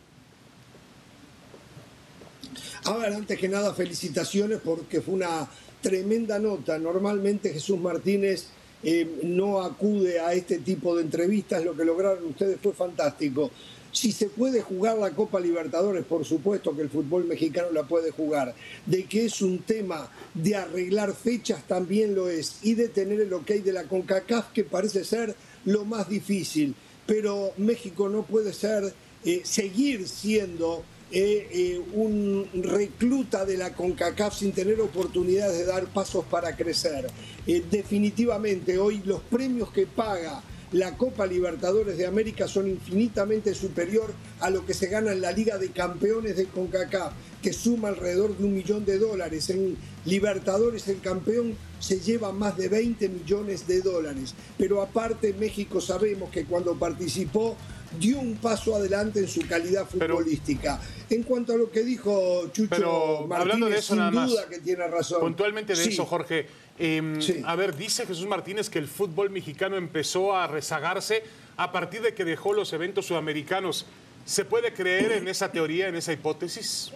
A 2.85 2.97
ver, 2.97 3.13
antes 3.13 3.37
que 3.37 3.49
nada, 3.49 3.73
felicitaciones 3.73 4.59
porque 4.63 5.01
fue 5.01 5.15
una 5.15 5.47
tremenda 5.81 6.39
nota. 6.39 6.77
Normalmente 6.77 7.51
Jesús 7.51 7.79
Martínez 7.79 8.47
eh, 8.83 9.19
no 9.23 9.61
acude 9.61 10.19
a 10.19 10.33
este 10.33 10.59
tipo 10.59 10.95
de 10.95 11.03
entrevistas. 11.03 11.63
Lo 11.63 11.75
que 11.75 11.85
lograron 11.85 12.25
ustedes 12.25 12.59
fue 12.61 12.73
fantástico. 12.73 13.51
Si 13.91 14.13
se 14.13 14.29
puede 14.29 14.61
jugar 14.61 14.97
la 14.97 15.11
Copa 15.11 15.39
Libertadores, 15.39 16.05
por 16.05 16.23
supuesto 16.23 16.75
que 16.75 16.83
el 16.83 16.89
fútbol 16.89 17.25
mexicano 17.25 17.71
la 17.71 17.83
puede 17.83 18.11
jugar. 18.11 18.55
De 18.85 19.03
que 19.03 19.25
es 19.25 19.41
un 19.41 19.59
tema 19.59 20.09
de 20.33 20.55
arreglar 20.55 21.13
fechas, 21.13 21.67
también 21.67 22.15
lo 22.15 22.29
es. 22.29 22.59
Y 22.63 22.75
de 22.75 22.87
tener 22.87 23.19
el 23.19 23.33
ok 23.33 23.49
de 23.49 23.73
la 23.73 23.83
CONCACAF, 23.83 24.53
que 24.53 24.63
parece 24.63 25.03
ser 25.03 25.35
lo 25.65 25.83
más 25.83 26.07
difícil. 26.07 26.73
Pero 27.05 27.51
México 27.57 28.07
no 28.07 28.23
puede 28.23 28.53
ser, 28.53 28.93
eh, 29.25 29.41
seguir 29.43 30.07
siendo 30.07 30.83
eh, 31.11 31.47
eh, 31.51 31.81
un 31.93 32.47
recluta 32.53 33.45
de 33.45 33.57
la 33.57 33.73
CONCACAF 33.73 34.35
sin 34.35 34.51
tener 34.51 34.79
oportunidades 34.79 35.57
de 35.57 35.65
dar 35.65 35.85
pasos 35.87 36.25
para 36.25 36.55
crecer. 36.55 37.07
definitivamente 37.45 38.77
hoy 38.77 39.01
los 39.05 39.21
premios 39.21 39.71
que 39.71 39.87
paga 39.87 40.41
la 40.71 40.95
Copa 40.97 41.25
Libertadores 41.25 41.97
de 41.97 42.05
América 42.05 42.47
son 42.47 42.69
infinitamente 42.69 43.53
superior 43.53 44.13
a 44.39 44.49
lo 44.49 44.65
que 44.65 44.73
se 44.73 44.87
gana 44.87 45.11
en 45.11 45.19
la 45.19 45.33
Liga 45.33 45.57
de 45.57 45.71
Campeones 45.71 46.37
de 46.37 46.45
CONCACAF, 46.45 47.11
que 47.41 47.51
suma 47.51 47.89
alrededor 47.89 48.37
de 48.37 48.45
un 48.45 48.53
millón 48.53 48.85
de 48.85 48.97
dólares. 48.97 49.49
En 49.49 49.75
Libertadores 50.05 50.87
el 50.87 51.01
campeón 51.01 51.55
se 51.79 51.99
lleva 51.99 52.31
más 52.31 52.55
de 52.55 52.69
20 52.69 53.09
millones 53.09 53.67
de 53.67 53.81
dólares. 53.81 54.33
Pero 54.57 54.81
aparte 54.81 55.33
México 55.33 55.81
sabemos 55.81 56.29
que 56.29 56.45
cuando 56.45 56.75
participó 56.75 57.57
dio 57.99 58.19
un 58.19 58.35
paso 58.35 58.75
adelante 58.75 59.19
en 59.19 59.27
su 59.27 59.41
calidad 59.47 59.87
futbolística. 59.87 60.79
en 61.09 61.23
cuanto 61.23 61.53
a 61.53 61.57
lo 61.57 61.69
que 61.69 61.83
dijo 61.83 62.49
Chucho 62.53 63.25
Martínez, 63.27 63.83
sin 63.83 64.11
duda 64.11 64.47
que 64.49 64.59
tiene 64.59 64.87
razón. 64.87 65.19
Puntualmente 65.19 65.75
de 65.75 65.83
eso, 65.83 66.05
Jorge. 66.05 66.47
Em, 66.79 67.19
a 67.45 67.55
ver, 67.55 67.75
dice 67.75 68.05
Jesús 68.05 68.25
Martínez 68.27 68.69
que 68.69 68.79
el 68.79 68.87
fútbol 68.87 69.29
mexicano 69.29 69.75
empezó 69.75 70.35
a 70.35 70.47
rezagarse 70.47 71.23
a 71.57 71.71
partir 71.71 72.01
de 72.01 72.13
que 72.13 72.23
dejó 72.23 72.53
los 72.53 72.71
eventos 72.73 73.07
sudamericanos. 73.07 73.85
¿Se 74.25 74.45
puede 74.45 74.73
creer 74.73 75.11
en 75.11 75.27
esa 75.27 75.51
teoría, 75.51 75.89
en 75.89 75.95
esa 75.95 76.13
hipótesis? 76.13 76.91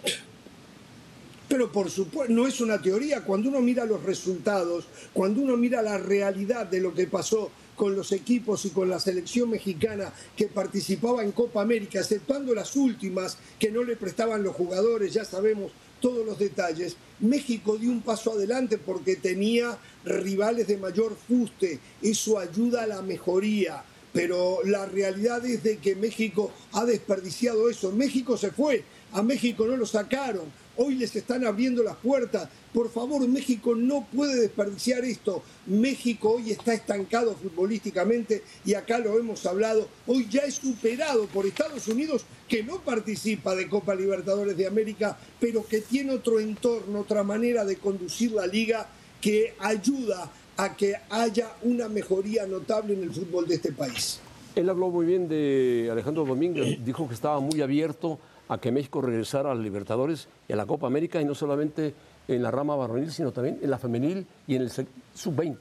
Pero 1.48 1.70
por 1.70 1.90
supuesto, 1.90 2.32
no 2.32 2.46
es 2.46 2.60
una 2.60 2.80
teoría. 2.80 3.22
Cuando 3.22 3.48
uno 3.48 3.60
mira 3.60 3.84
los 3.84 4.02
resultados, 4.02 4.86
cuando 5.12 5.42
uno 5.42 5.56
mira 5.56 5.82
la 5.82 5.98
realidad 5.98 6.66
de 6.66 6.80
lo 6.80 6.94
que 6.94 7.06
pasó 7.06 7.50
con 7.76 7.94
los 7.94 8.12
equipos 8.12 8.64
y 8.64 8.70
con 8.70 8.88
la 8.88 8.98
selección 8.98 9.50
mexicana 9.50 10.12
que 10.36 10.46
participaba 10.46 11.22
en 11.22 11.32
Copa 11.32 11.62
América, 11.62 12.00
exceptuando 12.00 12.54
las 12.54 12.74
últimas 12.74 13.36
que 13.58 13.70
no 13.70 13.84
le 13.84 13.96
prestaban 13.96 14.42
los 14.42 14.56
jugadores, 14.56 15.12
ya 15.12 15.24
sabemos 15.24 15.72
todos 16.00 16.26
los 16.26 16.38
detalles, 16.38 16.96
México 17.20 17.76
dio 17.76 17.90
un 17.90 18.02
paso 18.02 18.32
adelante 18.32 18.78
porque 18.78 19.16
tenía 19.16 19.78
rivales 20.04 20.66
de 20.66 20.76
mayor 20.76 21.16
fuste, 21.28 21.80
eso 22.02 22.38
ayuda 22.38 22.82
a 22.82 22.86
la 22.86 23.02
mejoría, 23.02 23.82
pero 24.12 24.60
la 24.64 24.86
realidad 24.86 25.44
es 25.44 25.62
de 25.62 25.78
que 25.78 25.96
México 25.96 26.52
ha 26.72 26.84
desperdiciado 26.84 27.68
eso, 27.68 27.92
México 27.92 28.36
se 28.36 28.50
fue, 28.50 28.84
a 29.12 29.22
México 29.22 29.66
no 29.66 29.76
lo 29.76 29.86
sacaron, 29.86 30.44
hoy 30.76 30.96
les 30.96 31.14
están 31.16 31.44
abriendo 31.44 31.82
las 31.82 31.96
puertas. 31.96 32.48
Por 32.72 32.90
favor, 32.90 33.26
México 33.26 33.74
no 33.74 34.06
puede 34.12 34.40
desperdiciar 34.40 35.04
esto. 35.04 35.42
México 35.66 36.32
hoy 36.32 36.50
está 36.50 36.74
estancado 36.74 37.34
futbolísticamente 37.36 38.42
y 38.64 38.74
acá 38.74 38.98
lo 38.98 39.18
hemos 39.18 39.44
hablado. 39.46 39.88
Hoy 40.06 40.26
ya 40.30 40.42
es 40.42 40.54
superado 40.54 41.26
por 41.26 41.46
Estados 41.46 41.88
Unidos, 41.88 42.24
que 42.48 42.62
no 42.62 42.80
participa 42.82 43.54
de 43.54 43.68
Copa 43.68 43.94
Libertadores 43.94 44.56
de 44.56 44.66
América, 44.66 45.18
pero 45.40 45.66
que 45.66 45.80
tiene 45.80 46.12
otro 46.12 46.40
entorno, 46.40 47.00
otra 47.00 47.22
manera 47.22 47.64
de 47.64 47.76
conducir 47.76 48.32
la 48.32 48.46
liga 48.46 48.88
que 49.20 49.54
ayuda 49.58 50.30
a 50.56 50.76
que 50.76 50.94
haya 51.10 51.54
una 51.62 51.88
mejoría 51.88 52.46
notable 52.46 52.94
en 52.94 53.02
el 53.02 53.12
fútbol 53.12 53.46
de 53.46 53.56
este 53.56 53.72
país. 53.72 54.20
Él 54.56 54.70
habló 54.70 54.88
muy 54.88 55.04
bien 55.04 55.28
de 55.28 55.90
Alejandro 55.92 56.24
Domínguez, 56.24 56.82
dijo 56.82 57.06
que 57.06 57.12
estaba 57.12 57.38
muy 57.40 57.60
abierto 57.60 58.18
a 58.48 58.58
que 58.58 58.72
México 58.72 59.02
regresara 59.02 59.52
a 59.52 59.54
los 59.54 59.62
Libertadores 59.62 60.28
y 60.48 60.54
a 60.54 60.56
la 60.56 60.64
Copa 60.64 60.86
América, 60.86 61.20
y 61.20 61.26
no 61.26 61.34
solamente 61.34 61.92
en 62.26 62.42
la 62.42 62.50
rama 62.50 62.74
varonil, 62.74 63.12
sino 63.12 63.32
también 63.32 63.58
en 63.62 63.68
la 63.68 63.78
femenil 63.78 64.26
y 64.46 64.56
en 64.56 64.62
el 64.62 64.70
sub-20. 64.70 65.58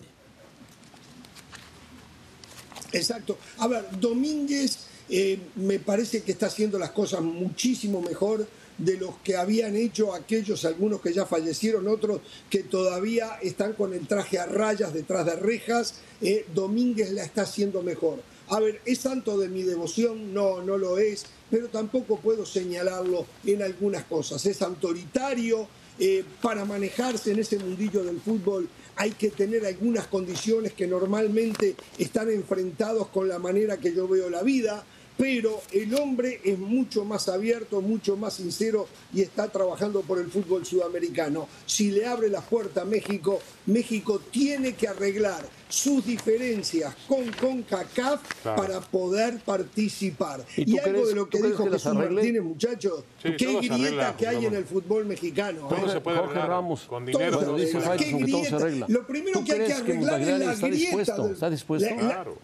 Exacto. 2.93 3.37
A 3.57 3.67
ver, 3.67 3.85
Domínguez 3.99 4.87
eh, 5.09 5.39
me 5.55 5.79
parece 5.79 6.23
que 6.23 6.31
está 6.31 6.45
haciendo 6.45 6.79
las 6.79 6.91
cosas 6.91 7.21
muchísimo 7.21 8.01
mejor 8.01 8.47
de 8.77 8.97
los 8.97 9.17
que 9.17 9.35
habían 9.35 9.75
hecho 9.75 10.13
aquellos, 10.13 10.63
algunos 10.63 11.01
que 11.01 11.11
ya 11.11 11.25
fallecieron, 11.25 11.89
otros 11.89 12.21
que 12.49 12.63
todavía 12.63 13.39
están 13.41 13.73
con 13.73 13.93
el 13.93 14.07
traje 14.07 14.39
a 14.39 14.45
rayas 14.45 14.93
detrás 14.93 15.25
de 15.25 15.35
rejas. 15.35 15.95
Eh, 16.21 16.45
Domínguez 16.53 17.11
la 17.11 17.23
está 17.25 17.41
haciendo 17.41 17.81
mejor. 17.81 18.19
A 18.49 18.59
ver, 18.59 18.81
¿es 18.85 18.99
santo 18.99 19.37
de 19.37 19.49
mi 19.49 19.63
devoción? 19.63 20.33
No, 20.33 20.61
no 20.61 20.77
lo 20.77 20.97
es, 20.97 21.25
pero 21.49 21.67
tampoco 21.67 22.17
puedo 22.17 22.45
señalarlo 22.45 23.25
en 23.45 23.63
algunas 23.63 24.03
cosas. 24.03 24.45
Es 24.45 24.61
autoritario, 24.61 25.67
eh, 25.97 26.25
para 26.41 26.65
manejarse 26.65 27.31
en 27.31 27.39
ese 27.39 27.57
mundillo 27.57 28.03
del 28.03 28.19
fútbol 28.19 28.67
hay 28.97 29.11
que 29.11 29.29
tener 29.29 29.65
algunas 29.65 30.07
condiciones 30.07 30.73
que 30.73 30.87
normalmente 30.87 31.75
están 31.97 32.29
enfrentados 32.29 33.07
con 33.07 33.29
la 33.29 33.39
manera 33.39 33.77
que 33.77 33.93
yo 33.93 34.07
veo 34.07 34.29
la 34.29 34.43
vida 34.43 34.85
pero 35.17 35.61
el 35.71 35.93
hombre 35.95 36.41
es 36.43 36.57
mucho 36.57 37.05
más 37.05 37.29
abierto, 37.29 37.81
mucho 37.81 38.17
más 38.17 38.33
sincero 38.33 38.87
y 39.13 39.21
está 39.21 39.47
trabajando 39.47 40.01
por 40.01 40.19
el 40.19 40.29
fútbol 40.29 40.65
sudamericano. 40.65 41.47
Si 41.65 41.91
le 41.91 42.05
abre 42.05 42.29
la 42.29 42.41
puerta 42.41 42.81
a 42.81 42.85
México, 42.85 43.39
México 43.65 44.19
tiene 44.31 44.73
que 44.73 44.87
arreglar 44.87 45.45
sus 45.69 46.05
diferencias 46.05 46.93
con 47.07 47.31
CONCACAF 47.31 48.21
para 48.43 48.79
poder 48.81 49.39
participar. 49.39 50.45
Y, 50.55 50.77
algo 50.77 51.07
de 51.07 51.15
lo 51.15 51.29
que 51.29 51.41
dijo 51.41 51.69
Jesús 51.69 51.93
Martínez, 51.93 52.43
muchachos, 52.43 53.03
qué 53.21 53.31
grieta 53.31 54.15
que 54.17 54.27
hay 54.27 54.45
en 54.45 54.55
el 54.55 54.65
fútbol 54.65 55.05
mexicano. 55.05 55.67
Todo 55.67 55.87
¿eh? 55.87 55.91
se 55.91 56.01
puede 56.01 56.19
arreglar 56.19 56.49
Ramos. 56.49 56.81
con 56.83 57.05
dinero. 57.05 57.39
Todo, 57.39 57.55
dice 57.55 57.79
¿qué 57.97 58.11
grieta? 58.11 58.85
Lo 58.87 59.07
primero 59.07 59.43
que 59.43 59.51
hay 59.53 59.67
que 59.67 59.73
arreglar 59.73 60.21
es 60.21 60.27
la 60.27 60.53
está 60.53 60.67
grieta. 60.67 60.97
Dispuesto, 60.97 61.27
¿Está 61.31 61.49
dispuesto? 61.49 61.95
claro. 61.95 62.37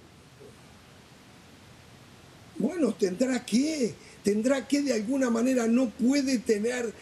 Bueno, 2.61 2.93
tendrá 2.93 3.43
que, 3.43 3.93
tendrá 4.23 4.67
que 4.67 4.81
de 4.81 4.93
alguna 4.93 5.29
manera 5.29 5.67
no 5.67 5.89
puede 5.89 6.37
tener 6.39 6.93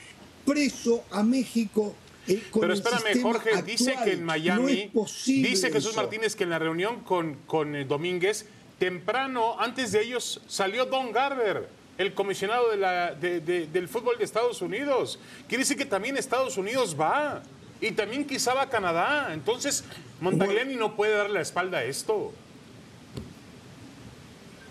preso 0.45 1.03
a 1.11 1.21
México. 1.21 1.93
Eh, 2.27 2.43
con 2.49 2.61
Pero 2.61 2.73
espérame, 2.73 3.21
Jorge, 3.21 3.61
dice 3.63 3.95
que 4.03 4.13
en 4.13 4.23
Miami, 4.23 4.91
dice 5.25 5.71
Jesús 5.71 5.95
Martínez 5.95 6.35
que 6.35 6.45
en 6.45 6.51
la 6.51 6.59
reunión 6.59 7.01
con, 7.01 7.35
con 7.45 7.75
eh, 7.75 7.85
Domínguez, 7.85 8.45
temprano, 8.77 9.59
antes 9.59 9.91
de 9.91 10.01
ellos, 10.01 10.41
salió 10.47 10.85
Don 10.85 11.11
Garber, 11.11 11.67
el 11.97 12.13
comisionado 12.13 12.69
de 12.69 12.77
la, 12.77 13.13
del 13.13 13.87
fútbol 13.89 14.17
de 14.17 14.23
Estados 14.23 14.61
Unidos. 14.61 15.19
Quiere 15.47 15.63
decir 15.63 15.75
que 15.75 15.85
también 15.85 16.15
Estados 16.17 16.57
Unidos 16.57 16.95
va. 16.99 17.43
Y 17.81 17.91
también 17.91 18.25
quizá 18.25 18.53
va 18.53 18.63
a 18.63 18.69
Canadá. 18.69 19.33
Entonces, 19.33 19.85
Montagliani 20.19 20.75
no 20.75 20.97
puede 20.97 21.13
darle 21.13 21.35
la 21.35 21.41
espalda 21.41 21.77
a 21.79 21.83
esto. 21.85 22.33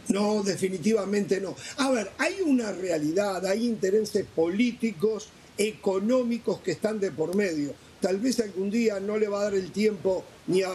No, 0.08 0.42
definitivamente 0.42 1.40
no. 1.40 1.54
A 1.76 1.90
ver, 1.90 2.10
hay 2.18 2.36
una 2.44 2.72
realidad, 2.72 3.44
hay 3.46 3.66
intereses 3.66 4.24
políticos, 4.34 5.28
económicos 5.56 6.60
que 6.60 6.72
están 6.72 6.98
de 7.00 7.10
por 7.10 7.34
medio. 7.34 7.74
Tal 8.00 8.18
vez 8.18 8.40
algún 8.40 8.70
día 8.70 9.00
no 9.00 9.18
le 9.18 9.28
va 9.28 9.40
a 9.40 9.44
dar 9.44 9.54
el 9.54 9.72
tiempo 9.72 10.24
ni 10.46 10.62
a, 10.62 10.70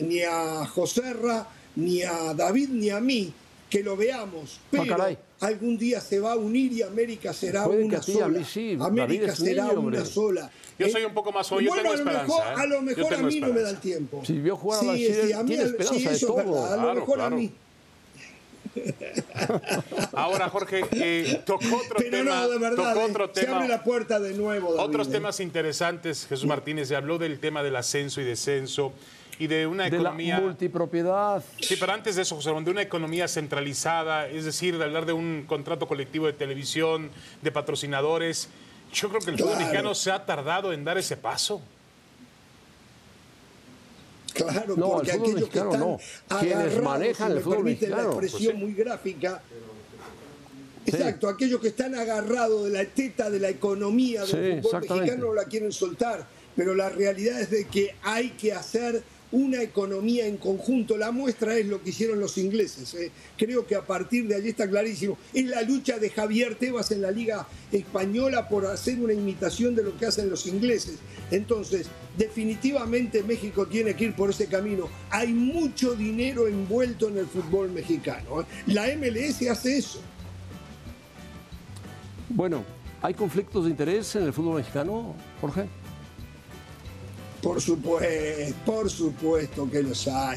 ni 0.00 0.22
a 0.22 0.66
Joserra, 0.66 1.48
ni 1.76 2.02
a 2.02 2.34
David, 2.34 2.70
ni 2.70 2.90
a 2.90 3.00
mí 3.00 3.32
que 3.70 3.82
lo 3.82 3.96
veamos. 3.96 4.60
Ah, 4.60 4.68
pero 4.70 4.96
algún 5.40 5.76
día 5.76 6.00
se 6.00 6.20
va 6.20 6.32
a 6.32 6.36
unir 6.36 6.72
y 6.72 6.82
América 6.82 7.32
será 7.32 7.66
una 7.66 8.02
sola. 8.02 8.42
América 8.80 9.34
será 9.34 9.70
una 9.70 10.04
sola. 10.04 10.50
Yo 10.78 10.88
soy 10.88 11.04
un 11.04 11.14
poco 11.14 11.32
más 11.32 11.50
hoy, 11.52 11.64
yo 11.64 11.72
tengo 11.72 11.90
a 11.90 11.96
lo 11.96 12.04
Mejor, 12.04 12.42
¿eh? 12.42 12.54
A 12.56 12.66
lo 12.66 12.82
mejor 12.82 13.14
a 13.14 13.18
mí 13.18 13.40
no 13.40 13.52
me 13.52 13.62
da 13.62 13.70
el 13.70 13.78
tiempo. 13.78 14.22
Si 14.24 14.38
vio 14.38 14.56
jugar 14.56 14.80
a 14.80 14.84
la 14.84 14.94
sí, 14.94 15.06
sí, 15.06 15.32
a 15.32 15.42
mí, 15.42 15.56
sí, 15.56 16.06
eso 16.06 16.38
es 16.38 16.44
verdad. 16.44 16.74
A 16.74 16.76
lo 16.76 16.94
mejor 16.94 17.20
a 17.20 17.30
mí. 17.30 17.50
Ahora, 20.12 20.48
Jorge, 20.48 20.84
eh, 20.92 21.42
tocó 21.44 21.76
otro 21.76 21.96
Pero 21.98 22.10
tema. 22.10 22.34
No, 22.34 22.48
de 22.48 22.58
verdad, 22.58 22.94
tocó 22.94 23.06
otro 23.06 23.24
eh, 23.26 23.30
tema. 23.32 23.46
Se 23.46 23.54
abre 23.54 23.68
la 23.68 23.82
puerta 23.82 24.20
de 24.20 24.34
nuevo. 24.34 24.74
David, 24.74 24.88
Otros 24.88 25.08
eh. 25.08 25.12
temas 25.12 25.40
interesantes, 25.40 26.26
Jesús 26.26 26.46
Martínez, 26.46 26.88
se 26.88 26.96
habló 26.96 27.18
del 27.18 27.38
tema 27.38 27.62
del 27.62 27.76
ascenso 27.76 28.20
y 28.20 28.24
descenso 28.24 28.92
y 29.38 29.46
de 29.46 29.66
una 29.66 29.84
de 29.84 29.96
economía. 29.96 30.36
La 30.36 30.40
multipropiedad. 30.40 31.44
Sí, 31.60 31.76
pero 31.78 31.92
antes 31.92 32.16
de 32.16 32.22
eso, 32.22 32.36
José, 32.36 32.50
de 32.50 32.70
una 32.70 32.82
economía 32.82 33.28
centralizada, 33.28 34.28
es 34.28 34.44
decir, 34.44 34.78
de 34.78 34.84
hablar 34.84 35.06
de 35.06 35.12
un 35.12 35.44
contrato 35.46 35.86
colectivo 35.86 36.26
de 36.26 36.32
televisión, 36.32 37.10
de 37.42 37.52
patrocinadores. 37.52 38.48
Yo 38.92 39.08
creo 39.08 39.20
que 39.20 39.30
el 39.30 39.38
fútbol 39.38 39.58
mexicano 39.58 39.94
se 39.94 40.10
ha 40.10 40.24
tardado 40.24 40.72
en 40.72 40.84
dar 40.84 40.96
ese 40.96 41.16
paso. 41.16 41.60
Claro, 44.36 44.76
no, 44.76 44.90
porque 44.90 45.10
el 45.10 45.20
aquellos 45.20 45.48
que 45.48 45.58
están 45.58 45.80
no. 45.80 45.98
Quienes 46.40 46.82
manejan 46.82 47.30
si 47.30 47.36
el 47.36 47.42
fútbol 47.42 47.64
mexicano. 47.64 47.96
la 47.96 48.02
expresión 48.08 48.42
Pues 48.52 48.54
sí. 48.60 48.64
muy 48.64 48.74
gráfica. 48.74 49.42
Exacto, 50.86 51.28
aquellos 51.28 51.60
que 51.60 51.68
están 51.68 51.94
agarrados 51.96 52.64
de 52.66 52.70
la 52.70 52.84
teta 52.84 53.28
de 53.28 53.40
la 53.40 53.48
economía 53.48 54.24
del 54.24 54.62
Sí, 54.62 54.62
fútbol 54.62 54.82
mexicano 54.88 55.26
no 55.26 55.34
la 55.34 55.44
quieren 55.44 55.72
soltar, 55.72 56.26
pero 56.54 56.74
la 56.76 56.88
realidad 56.90 57.40
es 57.40 57.50
de 57.50 57.64
que 57.66 57.96
hay 58.02 58.30
que 58.30 58.52
hacer 58.52 59.02
una 59.32 59.62
economía 59.62 60.26
en 60.26 60.36
conjunto. 60.36 60.96
La 60.96 61.10
muestra 61.10 61.56
es 61.56 61.66
lo 61.66 61.82
que 61.82 61.90
hicieron 61.90 62.20
los 62.20 62.38
ingleses. 62.38 62.94
¿eh? 62.94 63.10
Creo 63.36 63.66
que 63.66 63.74
a 63.74 63.84
partir 63.84 64.26
de 64.28 64.36
allí 64.36 64.48
está 64.50 64.68
clarísimo. 64.68 65.18
Es 65.34 65.46
la 65.46 65.62
lucha 65.62 65.98
de 65.98 66.10
Javier 66.10 66.54
Tebas 66.56 66.90
en 66.90 67.02
la 67.02 67.10
Liga 67.10 67.46
Española 67.72 68.48
por 68.48 68.66
hacer 68.66 69.00
una 69.00 69.12
imitación 69.12 69.74
de 69.74 69.82
lo 69.82 69.96
que 69.96 70.06
hacen 70.06 70.30
los 70.30 70.46
ingleses. 70.46 70.96
Entonces, 71.30 71.88
definitivamente 72.16 73.22
México 73.22 73.66
tiene 73.66 73.94
que 73.94 74.04
ir 74.04 74.14
por 74.14 74.30
ese 74.30 74.46
camino. 74.46 74.88
Hay 75.10 75.32
mucho 75.32 75.94
dinero 75.94 76.46
envuelto 76.46 77.08
en 77.08 77.18
el 77.18 77.26
fútbol 77.26 77.70
mexicano. 77.70 78.42
¿eh? 78.42 78.44
La 78.66 78.86
MLS 78.96 79.48
hace 79.50 79.78
eso. 79.78 80.00
Bueno, 82.28 82.64
¿hay 83.02 83.14
conflictos 83.14 83.64
de 83.64 83.70
interés 83.70 84.16
en 84.16 84.24
el 84.24 84.32
fútbol 84.32 84.56
mexicano, 84.56 85.14
Jorge? 85.40 85.68
Por 87.46 87.62
supuesto, 87.62 88.54
por 88.64 88.90
supuesto 88.90 89.70
que 89.70 89.80
los 89.80 90.08
hay. 90.08 90.36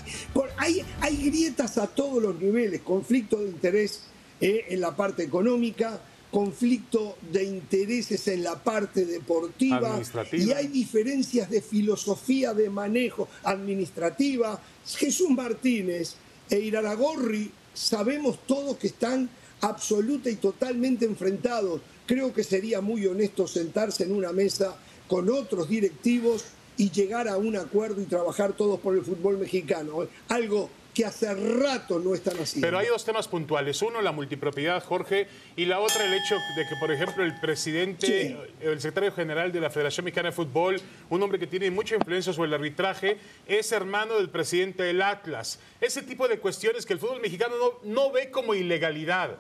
hay, 0.58 0.84
hay 1.02 1.18
grietas 1.18 1.80
a 1.80 1.88
todos 1.88 2.22
los 2.22 2.40
niveles, 2.40 2.82
conflicto 2.82 3.38
de 3.38 3.50
interés 3.50 4.04
eh, 4.40 4.66
en 4.70 4.80
la 4.80 4.96
parte 4.96 5.24
económica, 5.24 6.00
conflicto 6.30 7.18
de 7.32 7.46
intereses 7.46 8.28
en 8.28 8.44
la 8.44 8.64
parte 8.64 9.06
deportiva 9.06 10.00
y 10.32 10.52
hay 10.52 10.68
diferencias 10.68 11.50
de 11.50 11.64
filosofía 11.64 12.54
de 12.54 12.70
manejo 12.70 13.28
administrativa. 13.42 14.62
Jesús 14.86 15.32
Martínez 15.32 16.14
e 16.48 16.60
Iraragorri 16.60 17.52
sabemos 17.74 18.46
todos 18.46 18.78
que 18.78 18.86
están 18.86 19.28
absoluta 19.62 20.30
y 20.30 20.36
totalmente 20.36 21.06
enfrentados. 21.06 21.82
Creo 22.06 22.32
que 22.32 22.44
sería 22.44 22.82
muy 22.82 23.08
honesto 23.08 23.48
sentarse 23.48 24.04
en 24.04 24.12
una 24.12 24.32
mesa 24.32 24.78
con 25.08 25.28
otros 25.28 25.68
directivos 25.68 26.46
y 26.80 26.90
llegar 26.90 27.28
a 27.28 27.38
un 27.38 27.58
acuerdo 27.58 28.02
y 28.02 28.06
trabajar 28.06 28.54
todos 28.54 28.80
por 28.80 28.96
el 28.96 29.04
fútbol 29.04 29.38
mexicano. 29.38 30.08
Algo 30.30 30.70
que 30.94 31.04
hace 31.04 31.34
rato 31.34 32.00
no 32.00 32.16
están 32.16 32.40
haciendo. 32.40 32.66
Pero 32.66 32.78
hay 32.80 32.88
dos 32.88 33.04
temas 33.04 33.28
puntuales. 33.28 33.82
Uno, 33.82 34.02
la 34.02 34.14
multipropiedad, 34.14 34.82
Jorge, 34.82 35.28
y 35.58 35.66
la 35.66 35.82
otra, 35.82 36.06
el 36.06 36.14
hecho 36.14 36.36
de 36.56 36.64
que, 36.70 36.76
por 36.80 36.90
ejemplo, 36.90 37.26
el 37.26 37.38
presidente, 37.42 38.38
el 38.62 38.80
secretario 38.80 39.12
general 39.12 39.52
de 39.52 39.60
la 39.60 39.70
Federación 39.70 40.06
Mexicana 40.06 40.30
de 40.30 40.36
Fútbol, 40.36 40.82
un 41.10 41.22
hombre 41.22 41.38
que 41.38 41.48
tiene 41.48 41.70
mucha 41.70 41.96
influencia 41.96 42.32
sobre 42.32 42.48
el 42.48 42.54
arbitraje, 42.54 43.18
es 43.46 43.74
hermano 43.74 44.16
del 44.16 44.30
presidente 44.30 44.84
del 44.84 45.02
Atlas. 45.02 45.60
Ese 45.82 46.02
tipo 46.02 46.30
de 46.30 46.40
cuestiones 46.40 46.86
que 46.86 46.94
el 46.94 47.00
fútbol 47.00 47.20
mexicano 47.20 47.56
no, 47.58 47.92
no 47.92 48.12
ve 48.14 48.32
como 48.32 48.56
ilegalidad. 48.56 49.36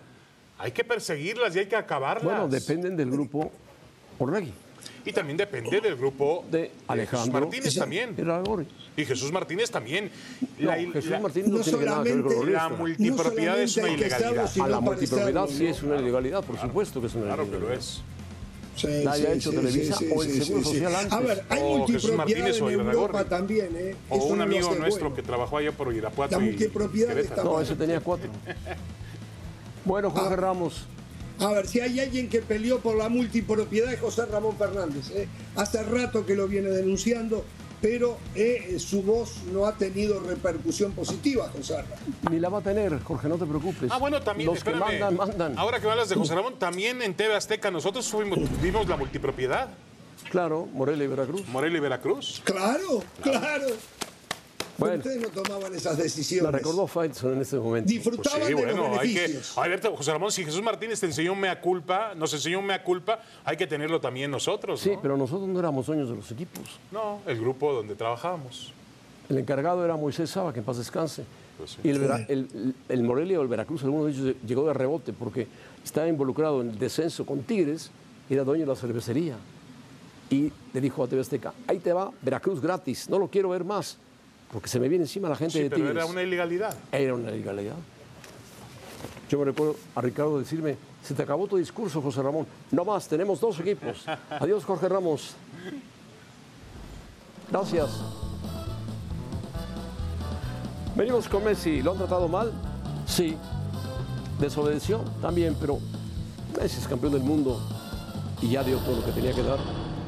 Hay 0.57 0.73
que 0.73 0.83
perseguirlas 0.83 1.55
y 1.55 1.59
hay 1.59 1.67
que 1.67 1.77
acabarlas. 1.77 2.25
Bueno, 2.25 2.49
dependen 2.49 2.97
del 2.97 3.09
grupo 3.09 3.49
Orlegui. 4.17 4.51
Y 5.05 5.13
también 5.13 5.37
depende 5.37 5.81
del 5.81 5.95
grupo 5.95 6.45
de 6.49 6.71
Alejandro 6.87 7.41
Martínez 7.41 7.75
también. 7.75 8.15
Y 8.95 9.05
Jesús 9.05 9.31
Martínez 9.31 9.71
también. 9.71 10.11
No, 10.57 10.71
Jesús 10.93 11.19
Martínez 11.21 11.49
no, 11.49 11.59
tiene 11.61 11.85
nada 11.85 12.03
que 12.03 12.13
ver 12.13 12.23
con 12.23 12.53
La 12.53 12.69
multipropiedad 12.69 13.59
es 13.61 13.77
una 13.77 13.89
ilegalidad. 13.89 14.51
A 14.61 14.67
la 14.67 14.79
multipropiedad 14.79 15.47
sí 15.47 15.67
es 15.67 15.83
una 15.83 15.97
ilegalidad, 15.99 16.43
por 16.43 16.59
supuesto 16.59 16.99
que 17.01 17.07
es 17.07 17.15
una 17.15 17.25
ilegalidad. 17.25 17.49
Claro 17.49 17.67
que 17.67 17.73
lo 17.73 17.79
es. 17.79 18.01
Sí, 18.75 18.87
Nadie 19.03 19.27
ha 19.27 19.33
hecho 19.33 19.51
Televisa 19.51 19.97
o 20.15 20.23
el 20.23 20.43
Seguro 20.43 20.63
Social 20.63 20.95
antes. 20.95 21.11
A 21.11 21.19
ver, 21.19 21.43
hay 21.49 21.59
o 21.61 21.85
Jesús 21.85 22.13
Martínez 22.13 22.61
o 22.61 22.69
Europa 22.69 23.25
también, 23.25 23.75
¿eh? 23.75 23.95
O 24.09 24.17
un 24.25 24.41
amigo 24.41 24.73
nuestro 24.75 25.13
que 25.13 25.21
trabajó 25.21 25.57
allá 25.57 25.71
por 25.73 25.93
Irapuato 25.93 26.37
La 26.37 26.45
multipropiedad 26.45 27.15
y 27.17 27.19
está 27.19 27.43
No, 27.43 27.59
ese 27.59 27.75
tenía 27.75 27.99
cuatro. 27.99 28.29
Bueno, 29.85 30.09
Jorge 30.11 30.33
Ah. 30.33 30.37
Ramos. 30.37 30.85
A 31.39 31.47
ver, 31.53 31.67
si 31.67 31.79
hay 31.79 31.99
alguien 31.99 32.29
que 32.29 32.41
peleó 32.41 32.79
por 32.79 32.95
la 32.97 33.07
multipropiedad 33.09 33.93
es 33.93 33.99
José 33.99 34.25
Ramón 34.25 34.57
Fernández. 34.57 35.09
¿eh? 35.11 35.27
Hace 35.55 35.83
rato 35.83 36.25
que 36.25 36.35
lo 36.35 36.47
viene 36.47 36.69
denunciando, 36.69 37.45
pero 37.81 38.17
eh, 38.35 38.75
su 38.77 39.03
voz 39.03 39.37
no 39.53 39.65
ha 39.65 39.75
tenido 39.77 40.19
repercusión 40.19 40.91
positiva, 40.91 41.49
José 41.55 41.81
Ramón. 41.81 42.15
Ni 42.29 42.39
la 42.39 42.49
va 42.49 42.59
a 42.59 42.61
tener, 42.61 42.99
Jorge, 43.01 43.29
no 43.29 43.37
te 43.37 43.45
preocupes. 43.45 43.89
Ah, 43.91 43.97
bueno, 43.97 44.21
también. 44.21 44.47
Los 44.49 44.63
que 44.63 44.69
espérame. 44.71 44.99
mandan, 44.99 45.15
mandan. 45.15 45.57
Ahora 45.57 45.79
que 45.79 45.89
hablas 45.89 46.09
de 46.09 46.15
José 46.15 46.35
Ramón, 46.35 46.59
también 46.59 47.01
en 47.01 47.13
TV 47.13 47.33
Azteca 47.35 47.71
nosotros 47.71 48.07
fuimos, 48.09 48.39
vimos 48.61 48.87
la 48.89 48.97
multipropiedad. 48.97 49.69
Claro, 50.29 50.67
Morelia 50.73 51.05
y 51.05 51.07
Veracruz. 51.07 51.47
Morelia 51.47 51.77
y 51.77 51.81
Veracruz. 51.81 52.41
Claro, 52.43 53.01
claro. 53.21 53.67
Bueno, 54.79 54.97
Ustedes 54.97 55.21
no 55.21 55.29
tomaban 55.29 55.73
esas 55.75 55.97
la 55.97 56.03
decisiones. 56.03 56.51
recordó 56.51 56.87
Faitelson 56.87 57.33
en 57.33 57.41
este 57.41 57.57
momento. 57.57 57.85
Pues 57.87 57.95
Disfrutaban 57.95 58.41
sí, 58.41 58.47
de 58.47 58.53
bueno, 58.55 58.87
los 58.89 58.99
hay 58.99 59.13
que. 59.13 59.19
beneficios. 59.21 59.57
A 59.57 59.67
ver, 59.67 59.81
José 59.95 60.11
Ramón, 60.13 60.31
si 60.31 60.45
Jesús 60.45 60.61
Martínez 60.61 60.99
te 60.99 61.05
enseñó 61.07 61.33
un 61.33 61.39
mea 61.39 61.59
culpa, 61.59 62.13
nos 62.15 62.33
enseñó 62.33 62.59
un 62.59 62.65
mea 62.65 62.83
culpa, 62.83 63.19
hay 63.43 63.57
que 63.57 63.67
tenerlo 63.67 63.99
también 63.99 64.31
nosotros. 64.31 64.79
Sí, 64.79 64.91
pero 65.01 65.17
nosotros 65.17 65.47
no 65.47 65.59
éramos 65.59 65.85
dueños 65.87 66.09
de 66.09 66.15
los 66.15 66.31
equipos. 66.31 66.79
No, 66.91 67.19
el 67.27 67.39
grupo 67.39 67.73
donde 67.73 67.95
trabajábamos. 67.95 68.71
El 69.27 69.37
encargado 69.37 69.83
era 69.85 69.95
Moisés 69.95 70.29
Saba, 70.29 70.53
que 70.53 70.59
en 70.59 70.65
paz 70.65 70.77
descanse. 70.77 71.23
Pues 71.57 71.71
sí. 71.71 71.77
Y 71.83 71.89
el, 71.89 71.99
Vera- 71.99 72.25
el- 72.29 72.47
el- 72.53 72.75
el 72.87 73.03
Morelia 73.03 73.39
o 73.39 73.41
el 73.43 73.47
Veracruz, 73.49 73.83
alguno 73.83 74.05
de 74.05 74.11
ellos 74.11 74.35
llegó 74.47 74.65
de 74.65 74.73
rebote 74.73 75.13
porque 75.13 75.45
estaba 75.83 76.07
involucrado 76.07 76.61
en 76.61 76.69
el 76.69 76.79
descenso 76.79 77.25
con 77.25 77.43
Tigres 77.43 77.91
y 78.29 78.33
era 78.33 78.43
dueño 78.43 78.61
de 78.65 78.69
la 78.69 78.75
cervecería. 78.75 79.35
Y 80.29 80.51
le 80.73 80.81
dijo 80.81 81.03
a 81.03 81.07
TV 81.07 81.21
Azteca, 81.21 81.53
ahí 81.67 81.79
te 81.79 81.91
va 81.91 82.11
Veracruz 82.21 82.61
gratis, 82.61 83.09
no 83.09 83.17
lo 83.19 83.27
quiero 83.27 83.49
ver 83.49 83.63
más, 83.63 83.97
porque 84.51 84.67
se 84.67 84.79
me 84.79 84.87
viene 84.89 85.03
encima 85.05 85.29
la 85.29 85.35
gente 85.35 85.53
Sí, 85.53 85.63
de 85.63 85.69
pero 85.69 85.81
Tigres. 85.83 85.95
era 86.03 86.05
una 86.05 86.21
ilegalidad. 86.23 86.75
Era 86.91 87.13
una 87.13 87.31
ilegalidad. 87.31 87.75
Yo 89.29 89.37
me 89.39 89.45
recuerdo 89.45 89.75
a 89.95 90.01
Ricardo 90.01 90.39
decirme, 90.39 90.75
se 91.03 91.13
te 91.13 91.21
acabó 91.23 91.47
tu 91.47 91.57
discurso, 91.57 92.01
José 92.01 92.21
Ramón. 92.23 92.47
No 92.71 92.83
más, 92.83 93.07
tenemos 93.07 93.39
dos 93.39 93.59
equipos. 93.59 94.05
Adiós, 94.29 94.65
Jorge 94.65 94.89
Ramos. 94.89 95.35
Gracias. 97.51 97.89
Venimos 100.95 101.27
con 101.29 101.43
Messi. 101.43 101.81
¿Lo 101.81 101.91
han 101.91 101.97
tratado 101.97 102.27
mal? 102.27 102.51
Sí. 103.07 103.37
¿Desobedeció? 104.39 104.99
También, 105.21 105.55
pero 105.59 105.79
Messi 106.59 106.79
es 106.79 106.87
campeón 106.87 107.13
del 107.13 107.23
mundo 107.23 107.59
y 108.41 108.49
ya 108.49 108.63
dio 108.63 108.77
todo 108.79 108.97
lo 108.97 109.05
que 109.05 109.11
tenía 109.11 109.33
que 109.33 109.43
dar 109.43 109.59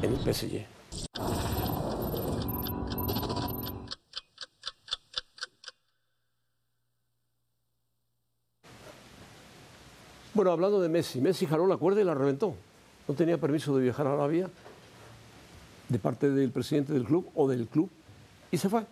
en 0.02 0.12
el 0.14 0.18
PSG. 0.34 0.66
Hablando 10.50 10.80
de 10.80 10.88
Messi, 10.88 11.20
Messi 11.20 11.46
jaló 11.46 11.66
la 11.66 11.76
cuerda 11.76 12.00
y 12.00 12.04
la 12.04 12.14
reventó. 12.14 12.54
No 13.06 13.14
tenía 13.14 13.38
permiso 13.38 13.76
de 13.76 13.82
viajar 13.82 14.06
a 14.06 14.14
Arabia 14.14 14.48
de 15.88 15.98
parte 15.98 16.30
del 16.30 16.50
presidente 16.50 16.92
del 16.92 17.04
club 17.04 17.28
o 17.34 17.46
del 17.48 17.66
club 17.66 17.90
y 18.50 18.56
se 18.56 18.68
fue, 18.68 18.84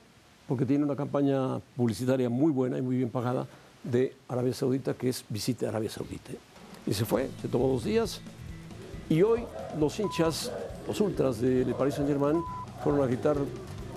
porque 0.46 0.66
tiene 0.66 0.84
una 0.84 0.96
campaña 0.96 1.58
publicitaria 1.76 2.28
muy 2.28 2.52
buena 2.52 2.78
y 2.78 2.82
muy 2.82 2.96
bien 2.96 3.10
pagada 3.10 3.46
de 3.82 4.14
Arabia 4.28 4.52
Saudita, 4.52 4.94
que 4.94 5.08
es 5.08 5.24
visite 5.28 5.66
Arabia 5.66 5.90
Saudita. 5.90 6.32
Y 6.86 6.92
se 6.92 7.04
fue, 7.04 7.30
se 7.40 7.48
tomó 7.48 7.68
dos 7.68 7.84
días 7.84 8.20
y 9.08 9.22
hoy 9.22 9.44
los 9.78 9.98
hinchas, 9.98 10.52
los 10.86 11.00
ultras 11.00 11.40
de, 11.40 11.64
de 11.64 11.74
Paris 11.74 11.94
Saint 11.94 12.08
Germain 12.08 12.42
fueron 12.82 13.02
a 13.02 13.06
gritar 13.06 13.36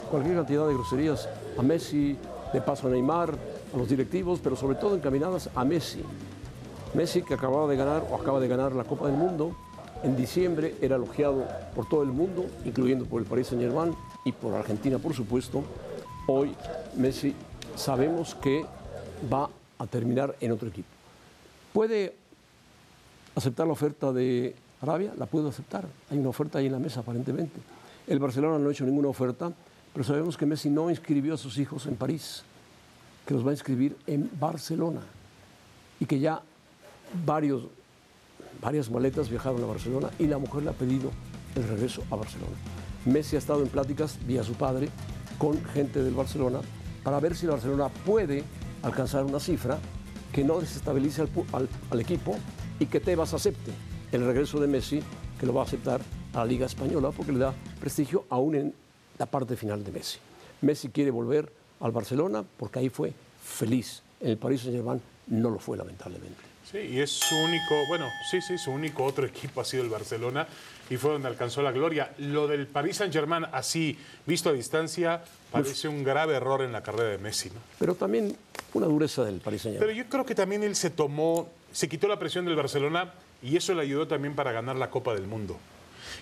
cualquier 0.10 0.36
cantidad 0.36 0.68
de 0.68 0.74
groserías 0.74 1.28
a 1.58 1.62
Messi, 1.62 2.18
de 2.54 2.62
paso 2.62 2.88
a 2.88 2.92
Neymar, 2.92 3.36
a 3.74 3.78
los 3.78 3.90
directivos, 3.90 4.40
pero 4.44 4.56
sobre 4.56 4.76
todo 4.76 4.96
encaminadas 4.96 5.50
a 5.56 5.66
Messi. 5.66 6.02
Messi, 6.94 7.24
que 7.24 7.34
acababa 7.34 7.68
de 7.68 7.76
ganar 7.76 8.06
o 8.10 8.16
acaba 8.16 8.40
de 8.40 8.48
ganar 8.48 8.74
la 8.74 8.84
Copa 8.84 9.08
del 9.08 9.18
Mundo, 9.18 9.56
en 10.04 10.16
diciembre 10.16 10.76
era 10.82 10.98
elogiado 10.98 11.46
por 11.74 11.88
todo 11.88 12.04
el 12.04 12.10
mundo, 12.10 12.46
incluyendo 12.66 13.06
por 13.06 13.22
el 13.22 13.28
Paris 13.28 13.48
Saint 13.48 13.64
Germain 13.64 13.96
y 14.26 14.32
por 14.32 14.54
Argentina, 14.54 15.00
por 15.00 15.14
supuesto. 15.14 15.64
Hoy 16.28 16.54
Messi 16.96 17.34
sabemos 17.76 18.36
que 18.36 18.66
va 19.32 19.50
a 19.80 19.88
terminar 19.88 20.36
en 20.40 20.52
otro 20.52 20.68
equipo. 20.68 20.90
¿Puede 21.72 22.16
aceptar 23.36 23.66
la 23.66 23.74
oferta 23.74 24.12
de 24.12 24.56
Arabia? 24.82 25.14
La 25.18 25.26
puede 25.26 25.50
aceptar. 25.50 25.86
Hay 26.12 26.20
una 26.20 26.30
oferta 26.30 26.60
ahí 26.60 26.68
en 26.68 26.74
la 26.74 26.80
mesa, 26.80 27.00
aparentemente. 27.00 27.60
El 28.06 28.20
Barcelona 28.20 28.60
no 28.60 28.70
ha 28.70 28.72
hecho 28.72 28.86
ninguna 28.86 29.08
oferta, 29.08 29.52
pero 29.94 30.04
sabemos 30.04 30.38
que 30.38 30.46
Messi 30.46 30.70
no 30.70 30.90
inscribió 30.90 31.34
a 31.34 31.38
sus 31.38 31.58
hijos 31.58 31.86
en 31.86 31.96
París, 31.96 32.44
que 33.26 33.34
los 33.34 33.46
va 33.46 33.52
a 33.52 33.54
inscribir 33.54 33.96
en 34.06 34.30
Barcelona 34.40 35.02
y 36.00 36.06
que 36.06 36.20
ya 36.20 36.42
varios, 37.26 37.64
varias 38.62 38.90
maletas 38.90 39.30
viajaron 39.30 39.64
a 39.64 39.68
Barcelona 39.68 40.10
y 40.20 40.28
la 40.28 40.38
mujer 40.38 40.64
le 40.64 40.70
ha 40.70 40.74
pedido 40.74 41.12
el 41.56 41.68
regreso 41.68 42.04
a 42.10 42.16
Barcelona. 42.16 42.54
Messi 43.06 43.36
ha 43.36 43.40
estado 43.40 43.62
en 43.62 43.70
pláticas 43.70 44.18
vía 44.26 44.44
su 44.44 44.54
padre 44.54 44.90
con 45.38 45.64
gente 45.66 46.04
del 46.04 46.14
Barcelona 46.14 46.62
para 47.04 47.20
ver 47.20 47.36
si 47.36 47.46
el 47.46 47.52
Barcelona 47.52 47.90
puede 48.06 48.44
alcanzar 48.82 49.26
una 49.26 49.40
cifra 49.40 49.78
que 50.32 50.44
no 50.44 50.60
desestabilice 50.60 51.24
al, 51.52 52.00
equipo 52.00 52.36
y 52.80 52.86
que 52.88 53.00
Tebas 53.00 53.34
acepte 53.34 53.72
el 54.12 54.26
regreso 54.26 54.60
de 54.60 54.68
Messi, 54.68 55.02
que 55.40 55.46
lo 55.46 55.54
va 55.54 55.62
a 55.62 55.66
aceptar 55.66 56.02
a 56.34 56.40
la 56.40 56.46
Liga 56.46 56.66
Española 56.66 57.12
porque 57.12 57.32
le 57.32 57.40
da 57.40 57.54
prestigio 57.80 58.26
aún 58.30 58.56
en 58.56 58.74
la 59.18 59.26
parte 59.26 59.56
final 59.56 59.84
de 59.84 59.92
Messi. 59.92 60.18
Messi 60.62 60.90
quiere 60.90 61.12
volver 61.12 61.52
al 61.82 61.92
Barcelona 61.92 62.44
porque 62.58 62.80
ahí 62.80 62.90
fue 62.90 63.14
feliz. 63.44 64.02
En 64.22 64.32
el 64.32 64.38
Paris 64.38 64.62
Saint-Germain 64.62 65.02
no 65.28 65.50
lo 65.50 65.60
fue, 65.60 65.78
lamentablemente. 65.78 66.53
Sí, 66.70 66.78
y 66.80 67.00
es 67.00 67.12
su 67.12 67.36
único, 67.36 67.86
bueno, 67.88 68.10
sí, 68.30 68.42
sí, 68.42 68.58
su 68.58 68.72
único 68.72 69.04
otro 69.04 69.26
equipo 69.28 69.62
ha 69.62 69.66
sido 69.66 69.84
el 69.84 69.90
Barcelona 69.90 70.48
y 70.90 70.98
fue 70.98 71.12
donde 71.12 71.28
alcanzó 71.28 71.62
la 71.62 71.72
gloria. 71.72 72.14
Lo 72.18 72.48
del 72.48 72.68
Paris 72.68 72.98
Saint-Germain, 72.98 73.46
así, 73.52 73.98
visto 74.26 74.50
a 74.50 74.54
distancia, 74.54 75.24
parece 75.52 75.88
un 75.88 76.04
grave 76.04 76.36
error 76.36 76.62
en 76.62 76.72
la 76.72 76.82
carrera 76.84 77.10
de 77.10 77.18
Messi, 77.18 77.50
¿no? 77.50 77.60
Pero 77.80 77.96
también 77.96 78.36
una 78.74 78.88
dureza 78.88 79.24
del 79.24 79.40
Paris 79.40 79.64
Saint-Germain. 79.64 79.94
Pero 79.94 80.04
yo 80.04 80.10
creo 80.10 80.26
que 80.26 80.36
también 80.36 80.64
él 80.64 80.76
se 80.76 80.90
tomó, 80.90 81.50
se 81.72 81.88
quitó 81.88 82.08
la 82.08 82.20
presión 82.20 82.46
del 82.46 82.56
Barcelona 82.56 83.14
y 83.42 83.58
eso 83.58 83.74
le 83.74 83.82
ayudó 83.82 84.08
también 84.08 84.36
para 84.36 84.52
ganar 84.52 84.76
la 84.76 84.90
Copa 84.90 85.14
del 85.14 85.28
Mundo. 85.28 85.58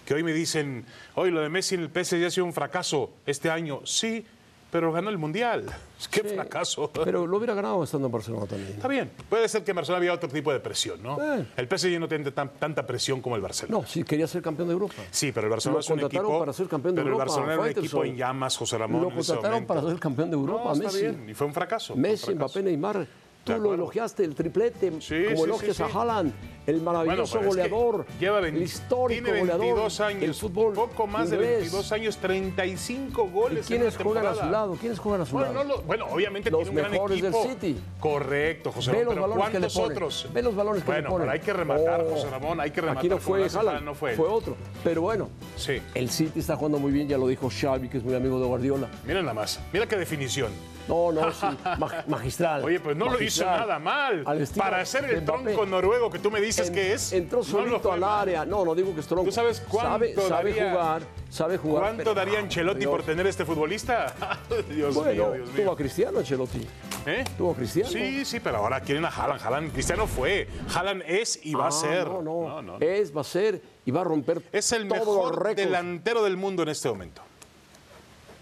Que 0.06 0.14
hoy 0.14 0.24
me 0.24 0.34
dicen, 0.34 0.86
hoy 1.16 1.32
lo 1.32 1.42
de 1.42 1.50
Messi 1.50 1.76
en 1.76 1.82
el 1.82 1.90
PSG 1.90 2.26
ha 2.26 2.32
sido 2.32 2.46
un 2.46 2.54
fracaso 2.54 3.12
este 3.26 3.50
año. 3.50 3.82
Sí, 3.86 4.26
pero 4.72 4.92
ganó 4.92 5.10
el 5.10 5.18
Mundial. 5.18 5.66
Qué 6.10 6.22
Sí, 6.22 6.30
fracaso. 6.36 6.90
Pero 7.04 7.28
lo 7.28 7.38
hubiera 7.38 7.54
ganado 7.54 7.84
estando 7.84 8.08
en 8.08 8.12
Barcelona 8.14 8.46
también. 8.48 8.72
Está 8.72 8.88
bien. 8.88 9.12
Puede 9.30 9.48
ser 9.50 9.64
que 9.64 9.72
en 9.72 9.76
Barcelona 9.76 9.98
había 9.98 10.14
otro 10.14 10.30
tipo 10.30 10.52
de 10.52 10.60
presión, 10.60 11.04
¿no? 11.04 11.18
Eh. 11.22 11.46
El 11.58 11.68
PSG 11.68 12.00
no 12.00 12.08
tiene 12.08 12.32
tan- 12.32 12.50
tanta 12.58 12.88
presión 12.88 13.22
como 13.22 13.36
el 13.36 13.42
Barcelona. 13.42 13.80
No, 13.82 13.86
sí 13.88 14.04
quería 14.04 14.26
ser 14.28 14.42
campeón 14.42 14.70
de 14.70 14.74
Europa. 14.74 14.96
Sí, 15.12 15.32
pero 15.32 15.46
el 15.48 15.52
Barcelona 15.52 15.76
Lo 15.76 15.80
es 15.82 15.90
un 15.90 16.00
contrataron 16.00 16.26
equipo. 16.26 16.40
para 16.40 16.54
ser 16.54 16.68
campeón 16.68 16.96
de 16.96 17.02
pero 17.02 17.12
Europa, 17.14 17.24
el 17.24 17.28
Barcelona 17.30 17.54
era 17.54 17.62
un 17.62 17.70
equipo 17.86 18.04
en 18.06 18.16
llamas, 18.16 18.58
José 18.58 18.78
Ramón. 18.78 19.02
Lo 19.04 19.10
contrataron 19.14 19.66
para 19.66 19.82
ser 19.82 20.00
campeón 20.00 20.30
de 20.32 20.36
Europa, 20.38 20.64
No, 20.66 20.72
está 20.74 20.86
Messi. 20.86 21.02
bien. 21.02 21.30
Y 21.30 21.34
fue 21.34 21.48
un 21.48 21.54
fracaso. 21.54 21.94
un 21.94 22.02
Messi, 22.02 22.26
fracaso. 22.28 22.36
Mbappé, 22.46 22.64
Neymar. 22.64 23.08
Tú 23.44 23.54
De 23.54 23.58
lo 23.60 23.74
elogiaste, 23.74 24.24
el 24.24 24.36
triplete, 24.36 24.92
Sí, 25.02 25.24
como 25.26 25.38
sí, 25.38 25.44
elogias 25.46 25.76
sí, 25.78 25.82
a 25.82 25.88
Haaland, 25.88 26.32
el 26.68 26.80
maravilloso 26.80 27.40
pero 27.40 27.50
es 27.50 27.56
que 27.56 27.70
goleador, 27.70 28.06
lleva 28.20 28.38
el 28.38 28.44
20 28.44 28.64
histórico 28.64 29.24
tiene 29.24 29.32
22 29.32 29.58
goleador 29.58 30.08
años, 30.08 30.22
del 30.22 30.34
fútbol 30.36 30.74
poco 30.76 31.08
más 31.08 31.30
de 31.32 31.36
inglés. 31.38 31.58
22 31.62 31.92
años, 31.92 32.18
35 32.18 33.26
¿Y 33.28 33.32
goles 33.34 33.58
en 33.58 33.64
quiénes 33.78 33.96
una 33.96 34.04
juegan 34.04 34.26
a 34.28 34.36
su 34.36 34.46
lado? 34.46 34.78
¿Quiénes 34.80 35.00
juegan 35.00 35.22
a 35.22 35.26
su 35.26 35.34
Bueno, 35.36 35.54
lado? 35.54 35.78
no 35.78 35.82
bueno, 35.82 36.06
obviamente 36.12 36.52
Los 36.52 36.60
tiene 36.62 36.70
un 36.70 36.76
gran 36.78 36.92
mejores 36.92 37.22
del 37.22 37.34
equipo. 37.34 37.50
City. 37.50 37.78
Correcto, 38.00 38.72
José 38.74 38.92
Ve 38.92 38.98
Ramón. 39.00 39.06
los 39.06 39.16
pero 39.16 39.28
balones 39.28 39.46
que 39.52 39.54
le 39.54 39.60
¿cuántos 39.62 39.74
ponen. 39.82 39.92
otros? 39.98 40.30
Ve 40.34 40.42
los 40.44 40.56
balones 40.56 40.84
que 40.84 40.92
le 40.92 40.96
bueno, 40.98 41.10
ponen. 41.10 41.22
pero 41.28 41.32
hay 41.32 41.40
que 41.40 41.54
rematar, 41.54 42.02
Oh, 42.02 42.10
José 42.12 42.30
Ramón, 42.30 42.60
hay 42.60 42.70
que 42.72 42.82
rematar. 42.82 42.98
Aquí 43.00 43.10
no 43.10 43.18
fue 43.18 43.48
Haaland, 43.48 43.84
no 43.84 43.96
fue 43.96 44.12
él. 44.12 44.18
fue 44.18 44.28
otro. 44.28 44.56
Pero 44.84 45.02
bueno, 45.02 45.30
Sí. 45.58 45.82
el 45.96 46.12
City 46.12 46.40
está 46.42 46.56
jugando 46.58 46.78
muy 46.78 46.92
bien, 46.92 47.08
ya 47.08 47.18
lo 47.18 47.28
dijo 47.28 47.50
Xavi, 47.50 47.90
que 47.90 47.98
es 47.98 48.04
muy 48.04 48.14
amigo 48.14 48.40
de 48.40 48.46
Guardiola. 48.46 48.88
Mira 49.08 49.22
nada 49.22 49.34
más. 49.34 49.60
Mira 49.74 49.88
qué 49.88 49.96
definición. 49.98 50.52
No, 50.88 51.12
no, 51.12 51.32
sí, 51.32 51.46
mag- 51.78 52.06
magistral. 52.08 52.64
Oye, 52.64 52.80
pues 52.80 52.96
no 52.98 53.10
lo 53.10 53.22
hizo 53.22 53.46
nada 53.46 53.80
mal. 53.80 54.24
Para 54.58 54.86
ser 54.86 55.06
el 55.06 55.24
tronco 55.26 55.66
noruego 55.66 56.10
que 56.10 56.20
tú 56.20 56.30
me 56.32 56.42
dices 56.42 56.68
En- 56.70 56.74
que 56.74 56.94
es. 56.94 57.14
Entró 57.14 57.40
no 57.40 57.44
solito 57.44 57.80
fue 57.80 57.94
al 57.94 58.04
área. 58.04 58.46
No, 58.46 58.66
no 58.66 58.76
digo 58.76 58.94
que 58.94 59.00
es 59.02 59.08
tronco. 59.08 59.26
¿Tú 59.26 59.32
sabes 59.32 59.62
cuánto 59.68 60.28
sabe, 60.28 60.54
jugar, 60.54 61.02
sabe 61.30 61.58
jugar. 61.58 61.82
¿Cuánto 61.84 61.98
pero- 62.04 62.14
daría 62.14 62.40
Ancelotti 62.40 62.86
por 62.86 63.04
tener 63.04 63.26
este 63.28 63.46
futbolista? 63.46 64.14
Dios 64.70 64.94
Bueno, 64.96 65.12
mío, 65.12 65.32
Dios 65.34 65.50
tuvo 65.50 65.58
mío. 65.64 65.72
a 65.72 65.76
Cristiano 65.78 66.20
Ancelotti. 66.20 66.68
¿Eh? 67.06 67.24
Tuvo 67.38 67.52
a 67.52 67.56
Cristiano. 67.56 67.90
Sí, 67.90 68.26
sí, 68.26 68.40
pero 68.40 68.58
ahora 68.58 68.80
quieren 68.82 69.06
a 69.06 69.10
Haaland. 69.10 69.42
Haaland, 69.42 69.72
Cristiano 69.74 70.06
fue. 70.08 70.48
Haaland 70.74 71.04
es 71.08 71.40
y 71.44 71.54
va 71.56 71.66
a 71.66 71.68
Ah, 71.70 71.72
ser. 71.72 72.06
No, 72.08 72.22
no, 72.22 72.48
No, 72.48 72.62
no. 72.62 72.78
Es, 72.80 73.16
va 73.16 73.22
a 73.22 73.24
ser 73.24 73.62
y 73.86 73.92
va 73.92 74.02
a 74.02 74.04
romper 74.04 74.42
Es 74.52 74.72
el 74.72 74.86
mejor 74.86 75.56
delantero 75.56 76.24
del 76.24 76.38
mundo 76.38 76.62
en 76.64 76.70
este 76.70 76.90
momento. 76.90 77.22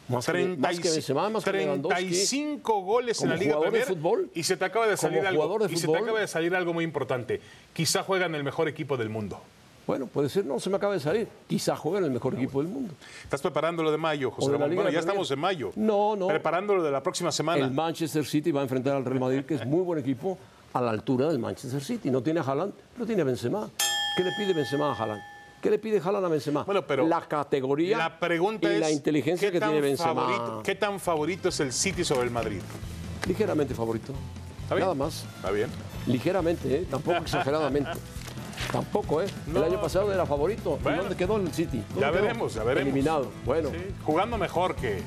Más 0.09 0.25
que, 0.25 0.57
más 0.57 0.79
que 0.79 0.89
Benzema, 0.89 1.29
más 1.29 1.43
que 1.43 1.53
Lewandowski. 1.53 2.05
35 2.05 2.81
goles 2.81 3.21
en 3.21 3.29
la 3.29 3.35
Liga 3.35 3.53
jugador 3.53 3.73
de 3.73 3.79
Premier 3.79 3.97
fútbol, 3.97 4.31
y 4.33 4.43
se 4.43 4.57
te 4.57 4.65
acaba 4.65 4.87
de 4.87 4.97
salir 4.97 5.25
algo 5.25 5.43
jugador 5.43 5.67
de 5.67 5.73
y 5.73 5.77
se 5.77 5.87
te 5.87 5.97
acaba 5.97 6.19
de 6.19 6.27
salir 6.27 6.55
algo 6.55 6.73
muy 6.73 6.83
importante. 6.83 7.39
Quizá 7.73 8.03
juegan 8.03 8.33
el 8.35 8.43
mejor 8.43 8.67
equipo 8.67 8.97
del 8.97 9.09
mundo. 9.09 9.39
Bueno, 9.85 10.05
puede 10.05 10.29
ser, 10.29 10.45
no, 10.45 10.59
se 10.59 10.69
me 10.69 10.77
acaba 10.77 10.93
de 10.93 10.99
salir. 10.99 11.27
Quizá 11.47 11.75
juega 11.75 11.97
en 11.99 12.05
el 12.05 12.11
mejor 12.11 12.35
equipo 12.35 12.61
del 12.61 12.71
mundo. 12.71 12.93
¿Estás 13.23 13.41
preparando 13.41 13.81
lo 13.81 13.91
de 13.91 13.97
mayo, 13.97 14.29
José 14.29 14.51
de 14.51 14.57
Ramón? 14.57 14.75
Bueno, 14.75 14.89
ya 14.89 14.99
Premier. 14.99 14.99
estamos 14.99 15.31
en 15.31 15.39
mayo. 15.39 15.71
No, 15.75 16.15
no. 16.15 16.27
Preparando 16.27 16.75
lo 16.75 16.83
de 16.83 16.91
la 16.91 17.01
próxima 17.01 17.31
semana. 17.31 17.65
El 17.65 17.71
Manchester 17.71 18.25
City 18.25 18.51
va 18.51 18.59
a 18.59 18.63
enfrentar 18.63 18.95
al 18.95 19.05
Real 19.05 19.19
Madrid, 19.19 19.45
que 19.45 19.55
es 19.55 19.65
muy 19.65 19.81
buen 19.81 19.99
equipo, 19.99 20.37
a 20.73 20.81
la 20.81 20.91
altura 20.91 21.27
del 21.29 21.39
Manchester 21.39 21.83
City. 21.83 22.11
No 22.11 22.21
tiene 22.21 22.39
a 22.39 22.43
Haaland, 22.43 22.73
pero 22.93 23.05
tiene 23.07 23.23
a 23.23 23.25
Benzema. 23.25 23.67
¿Qué 24.15 24.23
le 24.23 24.31
pide 24.37 24.53
Benzema 24.53 24.91
a 24.91 24.93
Haaland? 24.93 25.21
¿Qué 25.61 25.69
le 25.69 25.77
pide 25.79 25.99
Haaland 26.03 26.25
a 26.25 26.29
Benzema? 26.29 26.63
Bueno, 26.63 26.85
pero 26.87 27.05
la 27.07 27.21
categoría 27.27 27.97
La 27.97 28.19
pregunta 28.19 28.69
y 28.71 28.75
es 28.75 28.79
la 28.79 28.91
inteligencia 28.91 29.49
¿qué 29.51 29.59
que 29.59 29.65
tiene 29.65 29.81
Benzema. 29.81 30.13
favorito- 30.15 30.61
¿Qué 30.63 30.75
tan 30.75 30.99
favorito 30.99 31.49
es 31.49 31.59
el 31.59 31.73
City 31.73 32.03
sobre 32.05 32.23
el 32.23 32.31
Madrid? 32.31 32.61
Ligeramente 33.27 33.73
favorito. 33.75 34.13
¿Está 34.63 34.75
bien? 34.75 34.85
Nada 34.85 34.95
más. 34.95 35.25
¿Está 35.35 35.51
bien? 35.51 35.69
Ligeramente, 36.07 36.73
¿eh? 36.75 36.87
tampoco 36.89 37.17
exageradamente. 37.23 37.91
Tampoco, 38.71 39.21
¿eh? 39.21 39.27
No. 39.47 39.59
El 39.59 39.71
año 39.73 39.81
pasado 39.81 40.13
era 40.13 40.25
favorito. 40.25 40.77
¿Y 40.79 40.83
Bueno. 40.83 40.99
¿Dónde 41.01 41.15
quedó 41.17 41.37
el 41.37 41.51
City? 41.53 41.83
¿Dónde 41.89 42.01
Ya 42.01 42.11
quedó? 42.11 42.21
veremos, 42.21 42.53
ya 42.53 42.63
veremos. 42.63 42.87
Eliminado. 42.91 43.31
Bueno. 43.45 43.69
Sí, 43.71 43.77
Jugando 44.05 44.37
mejor 44.37 44.75
que... 44.75 45.01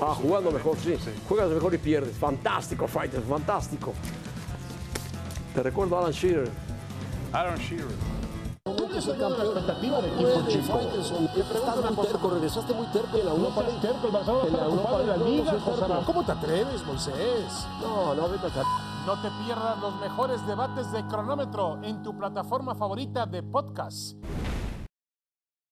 Ah, 0.00 0.14
jugando 0.14 0.50
mejor, 0.50 0.76
sí. 0.82 0.94
Juegas 1.28 1.48
mejor 1.50 1.74
y 1.74 1.78
pierdes. 1.78 2.14
Fantástico, 2.16 2.86
Fighters, 2.86 3.24
fantástico. 3.24 3.94
Te 5.54 5.62
recuerdo 5.62 5.96
a 5.96 6.00
Alan 6.00 6.12
Shearer. 6.12 6.48
Aaron 7.32 7.56
Shearer. 7.58 7.86
Soy 8.98 9.16
campeón. 9.16 9.46
expectativa 9.46 10.00
de 10.00 10.08
equipo 10.08 10.48
chico. 10.48 10.80
Estás 11.36 11.94
muy 11.96 12.06
terco, 12.06 12.30
regresaste 12.30 12.74
muy 12.74 12.86
terco 12.88 13.16
en 13.16 13.26
la 13.26 13.30
Europa 13.32 13.62
League. 13.62 13.78
Terco, 13.80 14.06
el 14.06 14.12
Barcelona 14.12 14.46
En 14.46 14.52
la 14.52 14.58
está 14.58 14.68
ocupado 14.68 15.00
Europa 15.00 15.00
en 15.00 15.06
la 15.08 15.16
League, 15.16 15.42
liga. 15.42 16.02
¿Cómo 16.04 16.24
te 16.24 16.32
atreves, 16.32 16.86
Moisés? 16.86 17.66
No, 17.80 18.14
no, 18.14 18.28
vete 18.28 18.46
acá. 18.46 18.62
No 19.06 19.14
te 19.22 19.30
pierdas 19.44 19.78
los 19.80 19.94
mejores 20.00 20.46
debates 20.46 20.92
de 20.92 21.06
cronómetro 21.06 21.78
en 21.82 22.02
tu 22.02 22.16
plataforma 22.16 22.74
favorita 22.74 23.24
de 23.26 23.42
podcast. 23.42 24.16